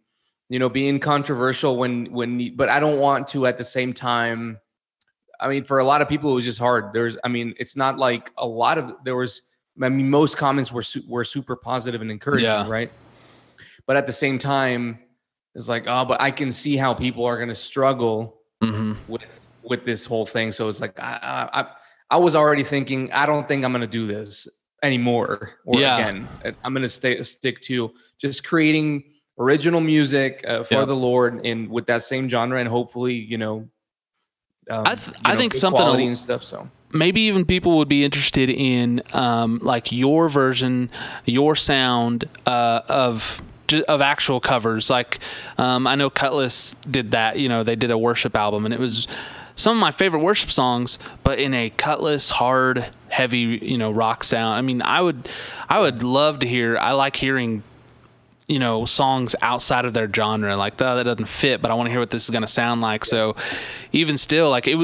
you 0.51 0.59
know 0.59 0.67
being 0.69 0.99
controversial 0.99 1.77
when 1.77 2.11
when 2.11 2.55
but 2.57 2.67
I 2.67 2.79
don't 2.81 2.99
want 2.99 3.29
to 3.29 3.47
at 3.47 3.57
the 3.57 3.63
same 3.63 3.93
time. 3.93 4.59
I 5.39 5.47
mean, 5.47 5.63
for 5.63 5.79
a 5.79 5.83
lot 5.85 6.01
of 6.03 6.09
people, 6.09 6.29
it 6.31 6.35
was 6.35 6.45
just 6.45 6.59
hard. 6.59 6.93
There's, 6.93 7.17
I 7.23 7.27
mean, 7.29 7.55
it's 7.57 7.75
not 7.75 7.97
like 7.97 8.29
a 8.37 8.45
lot 8.45 8.77
of 8.77 8.91
there 9.05 9.15
was. 9.15 9.41
I 9.81 9.87
mean, 9.89 10.09
most 10.09 10.37
comments 10.37 10.71
were 10.71 10.83
su- 10.83 11.03
were 11.07 11.23
super 11.23 11.55
positive 11.55 12.01
and 12.01 12.11
encouraging, 12.11 12.45
Yeah. 12.45 12.67
right? 12.67 12.91
But 13.87 13.95
at 13.95 14.05
the 14.05 14.13
same 14.13 14.37
time, 14.37 14.99
it's 15.55 15.69
like, 15.69 15.85
oh, 15.87 16.03
but 16.05 16.21
I 16.21 16.29
can 16.29 16.51
see 16.51 16.75
how 16.75 16.93
people 16.93 17.25
are 17.25 17.37
going 17.37 17.49
to 17.49 17.55
struggle 17.55 18.41
hmm 18.61 18.93
with 19.07 19.39
with 19.63 19.85
this 19.85 20.05
whole 20.05 20.25
thing. 20.25 20.51
So 20.51 20.67
it's 20.69 20.81
like 20.81 20.99
I 20.99 21.19
I, 21.53 21.61
I- 21.61 21.67
I 22.11 22.17
was 22.17 22.35
already 22.35 22.63
thinking 22.63 23.09
I 23.13 23.25
don't 23.25 23.47
think 23.47 23.63
I'm 23.63 23.71
gonna 23.71 23.87
do 23.87 24.05
this 24.05 24.45
anymore. 24.83 25.53
Or 25.65 25.79
Yeah. 25.79 26.09
again, 26.09 26.27
I'm 26.63 26.73
gonna 26.73 26.89
stay 26.89 27.23
stick 27.23 27.61
to 27.61 27.91
just 28.19 28.43
creating 28.43 29.10
original 29.41 29.81
music 29.81 30.43
uh, 30.47 30.63
for 30.63 30.75
Yeah. 30.75 30.85
the 30.85 30.95
Lord 30.95 31.45
and 31.45 31.69
with 31.69 31.85
that 31.87 32.03
same 32.03 32.29
genre, 32.29 32.59
and 32.59 32.69
hopefully, 32.69 33.15
you 33.15 33.37
know. 33.37 33.67
Um, 34.69 34.83
I 34.85 34.95
th- 34.95 35.07
you 35.07 35.13
I 35.25 35.35
think 35.35 35.53
something 35.53 35.81
al- 35.85 35.95
and 35.95 36.17
stuff. 36.17 36.43
So 36.43 36.69
maybe 36.93 37.21
even 37.21 37.45
people 37.45 37.77
would 37.77 37.87
be 37.89 38.03
interested 38.05 38.49
in 38.49 39.01
um, 39.13 39.59
like 39.61 39.91
your 39.91 40.29
version, 40.29 40.89
your 41.25 41.55
sound 41.55 42.25
uh, 42.45 42.81
of 42.87 43.41
of 43.87 44.01
actual 44.01 44.39
covers. 44.39 44.89
Like 44.89 45.19
um, 45.57 45.87
I 45.87 45.95
know 45.95 46.09
Kutless 46.09 46.75
did 46.89 47.11
that. 47.11 47.37
You 47.39 47.49
know, 47.49 47.63
they 47.63 47.75
did 47.75 47.91
a 47.91 47.97
worship 47.97 48.35
album, 48.35 48.65
and 48.65 48.73
it 48.73 48.79
was 48.79 49.07
some 49.55 49.75
of 49.77 49.81
my 49.81 49.91
favorite 49.91 50.21
worship 50.21 50.51
songs, 50.51 50.99
but 51.23 51.39
in 51.39 51.53
a 51.53 51.69
Kutless 51.69 52.31
hard, 52.31 52.85
heavy, 53.09 53.59
you 53.61 53.77
know, 53.77 53.91
rock 53.91 54.23
sound. 54.23 54.55
I 54.55 54.61
mean, 54.61 54.81
I 54.83 55.01
would 55.01 55.27
I 55.69 55.79
would 55.79 56.03
love 56.03 56.39
to 56.39 56.47
hear. 56.47 56.77
I 56.77 56.91
like 56.91 57.15
hearing 57.15 57.63
you 58.51 58.59
know 58.59 58.85
songs 58.85 59.35
outside 59.41 59.85
of 59.85 59.93
their 59.93 60.09
genre 60.11 60.55
like 60.57 60.75
that 60.77 60.95
that 60.95 61.03
doesn't 61.03 61.27
fit 61.27 61.61
but 61.61 61.71
i 61.71 61.73
want 61.73 61.87
to 61.87 61.91
hear 61.91 61.99
what 61.99 62.09
this 62.11 62.23
is 62.25 62.29
going 62.29 62.41
to 62.49 62.53
sound 62.61 62.81
like 62.81 63.05
so 63.05 63.35
even 63.91 64.17
still 64.17 64.49
like 64.49 64.67
it 64.67 64.77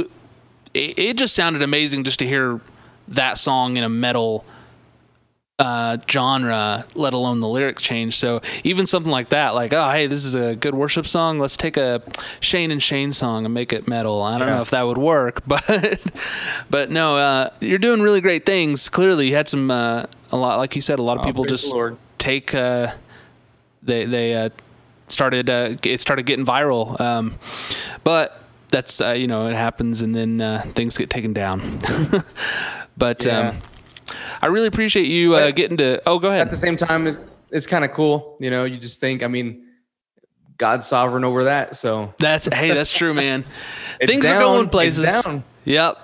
it, 0.74 0.98
it 0.98 1.18
just 1.18 1.36
sounded 1.36 1.62
amazing 1.62 2.04
just 2.04 2.20
to 2.20 2.26
hear 2.28 2.62
that 3.08 3.38
song 3.38 3.76
in 3.78 3.84
a 3.84 3.90
metal 3.90 4.46
uh, 5.60 5.98
genre, 6.08 6.86
let 6.94 7.14
alone 7.14 7.40
the 7.40 7.48
lyrics 7.48 7.82
change. 7.82 8.16
So 8.16 8.42
even 8.64 8.86
something 8.86 9.12
like 9.12 9.30
that, 9.30 9.56
like, 9.56 9.74
oh, 9.74 9.90
hey, 9.90 10.06
this 10.06 10.24
is 10.24 10.36
a 10.36 10.56
good 10.56 10.76
worship 10.76 11.08
song. 11.08 11.40
Let's 11.40 11.58
take 11.58 11.78
a 11.78 12.04
Shane 12.40 12.70
and 12.70 12.84
Shane 12.84 13.12
song 13.12 13.44
and 13.44 13.52
make 13.56 13.74
it 13.74 13.88
metal. 13.88 14.22
I 14.22 14.38
don't 14.38 14.50
Yeah. 14.50 14.56
know 14.58 14.62
if 14.62 14.70
that 14.70 14.84
would 14.84 15.00
work, 15.00 15.42
but 15.48 16.00
but 16.70 16.92
no, 16.92 17.18
uh, 17.18 17.50
you're 17.60 17.80
doing 17.80 18.02
really 18.04 18.22
great 18.22 18.46
things. 18.46 18.88
Clearly, 18.88 19.30
you 19.30 19.36
had 19.36 19.50
some 19.50 19.72
uh, 19.72 20.04
a 20.32 20.38
lot, 20.38 20.58
like 20.60 20.76
you 20.76 20.82
said, 20.82 21.00
a 21.00 21.02
lot 21.02 21.18
of 21.18 21.24
people 21.24 21.42
Oh, 21.42 21.46
praise 21.48 21.62
just 21.62 21.74
Lord. 21.74 21.98
take 22.20 22.54
uh, 22.54 22.92
they 23.88 24.06
they 24.06 24.36
uh, 24.36 24.50
started 25.08 25.50
uh, 25.50 25.76
it 25.84 26.00
started 26.02 26.26
getting 26.26 26.46
viral. 26.46 27.00
Um, 27.02 27.40
but 28.04 28.42
that's 28.70 29.02
uh, 29.02 29.12
you 29.12 29.28
know 29.28 29.48
it 29.48 29.56
happens, 29.56 30.02
and 30.02 30.14
then 30.14 30.40
uh, 30.42 30.62
things 30.76 30.98
get 30.98 31.10
taken 31.10 31.34
down. 31.34 31.80
but 32.98 33.26
Yeah. 33.26 33.50
um, 33.50 33.58
I 34.42 34.48
really 34.48 34.68
appreciate 34.68 35.08
you 35.08 35.36
uh, 35.36 35.52
getting 35.52 35.78
to. 35.78 36.02
Oh, 36.06 36.20
go 36.20 36.30
ahead. 36.30 36.42
At 36.42 36.52
the 36.52 36.58
same 36.58 36.78
time, 36.78 37.08
it's, 37.08 37.20
it's 37.52 37.66
kind 37.66 37.84
of 37.84 37.92
cool. 37.94 38.38
You 38.40 38.50
know, 38.52 38.66
you 38.66 38.78
just 38.78 39.00
think, 39.02 39.24
I 39.24 39.28
mean, 39.28 39.66
God's 40.58 40.86
sovereign 40.86 41.24
over 41.24 41.46
that. 41.46 41.76
So 41.76 42.14
That's 42.20 42.46
hey, 42.48 42.72
that's 42.74 42.96
true, 42.96 43.14
man. 43.26 43.46
Things 44.00 44.24
down, 44.24 44.38
are 44.38 44.40
going 44.40 44.70
places. 44.70 45.28
Yep. 45.66 45.98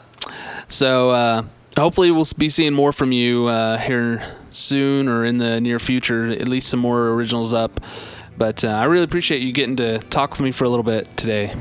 So 0.68 1.12
uh, 1.12 1.44
hopefully 1.78 2.12
we'll 2.12 2.28
be 2.38 2.50
seeing 2.50 2.74
more 2.74 2.92
from 2.92 3.12
you 3.12 3.48
uh, 3.48 3.78
here 3.78 4.36
soon 4.54 5.08
or 5.10 5.26
in 5.26 5.38
the 5.38 5.60
near 5.62 5.80
future. 5.80 6.28
At 6.30 6.48
least 6.48 6.70
some 6.70 6.80
more 6.80 7.10
originals 7.10 7.54
up. 7.54 7.82
But 8.38 8.64
uh, 8.66 8.70
I 8.70 8.86
really 8.86 9.04
appreciate 9.04 9.42
you 9.42 9.52
getting 9.52 9.76
to 9.78 10.00
talk 10.00 10.32
with 10.32 10.42
me 10.42 10.52
for 10.52 10.64
a 10.66 10.70
little 10.70 10.84
bit 10.84 11.16
today. 11.18 11.54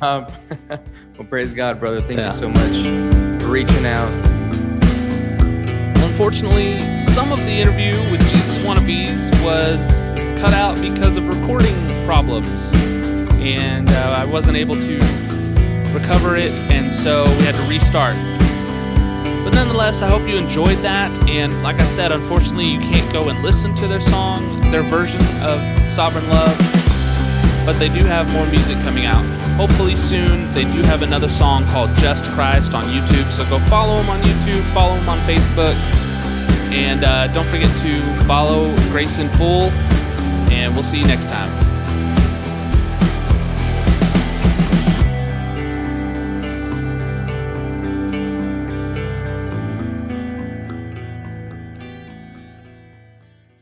Um, 0.00 0.26
well, 0.68 1.26
praise 1.28 1.52
God, 1.52 1.78
brother. 1.80 2.00
Thank 2.00 2.18
Yeah. 2.18 2.32
you 2.32 2.38
so 2.38 2.48
much 2.48 3.42
for 3.42 3.48
reaching 3.48 3.86
out. 3.86 4.12
Unfortunately, 6.04 6.96
some 6.96 7.30
of 7.32 7.38
the 7.40 7.50
interview 7.50 7.92
with 8.10 8.20
Jesus 8.30 8.58
Wannabes 8.64 9.30
was 9.44 10.14
cut 10.40 10.52
out 10.52 10.80
because 10.80 11.16
of 11.16 11.28
recording 11.28 11.74
problems, 12.06 12.72
and 13.38 13.88
uh, 13.88 14.16
I 14.18 14.24
wasn't 14.24 14.56
able 14.56 14.74
to 14.80 14.96
recover 15.94 16.36
it, 16.36 16.50
and 16.72 16.92
so 16.92 17.22
we 17.38 17.44
had 17.44 17.54
to 17.54 17.62
restart. 17.68 18.16
But 19.48 19.54
nonetheless, 19.54 20.02
I 20.02 20.08
hope 20.08 20.28
you 20.28 20.36
enjoyed 20.36 20.76
that. 20.80 21.26
And 21.26 21.62
like 21.62 21.80
I 21.80 21.86
said, 21.86 22.12
unfortunately, 22.12 22.66
you 22.66 22.80
can't 22.80 23.10
go 23.10 23.30
and 23.30 23.42
listen 23.42 23.74
to 23.76 23.88
their 23.88 23.98
song, 23.98 24.46
their 24.70 24.82
version 24.82 25.22
of 25.40 25.58
Sovereign 25.90 26.28
Love, 26.28 26.54
but 27.64 27.72
they 27.78 27.88
do 27.88 28.04
have 28.04 28.30
more 28.34 28.46
music 28.48 28.76
coming 28.80 29.06
out. 29.06 29.24
Hopefully 29.56 29.96
soon, 29.96 30.52
they 30.52 30.64
do 30.64 30.82
have 30.82 31.00
another 31.00 31.30
song 31.30 31.64
called 31.68 31.88
Just 31.96 32.26
Christ 32.26 32.74
on 32.74 32.84
YouTube. 32.92 33.30
So 33.30 33.48
go 33.48 33.58
follow 33.70 33.96
them 33.96 34.10
on 34.10 34.20
YouTube, 34.20 34.62
follow 34.74 34.96
them 34.96 35.08
on 35.08 35.18
Facebook, 35.20 35.72
and 36.70 37.02
uh, 37.02 37.28
don't 37.28 37.48
forget 37.48 37.74
to 37.78 38.24
follow 38.26 38.76
Grace 38.90 39.16
in 39.16 39.30
Full. 39.30 39.70
And 40.52 40.74
we'll 40.74 40.82
see 40.82 40.98
you 40.98 41.06
next 41.06 41.26
time. 41.26 41.67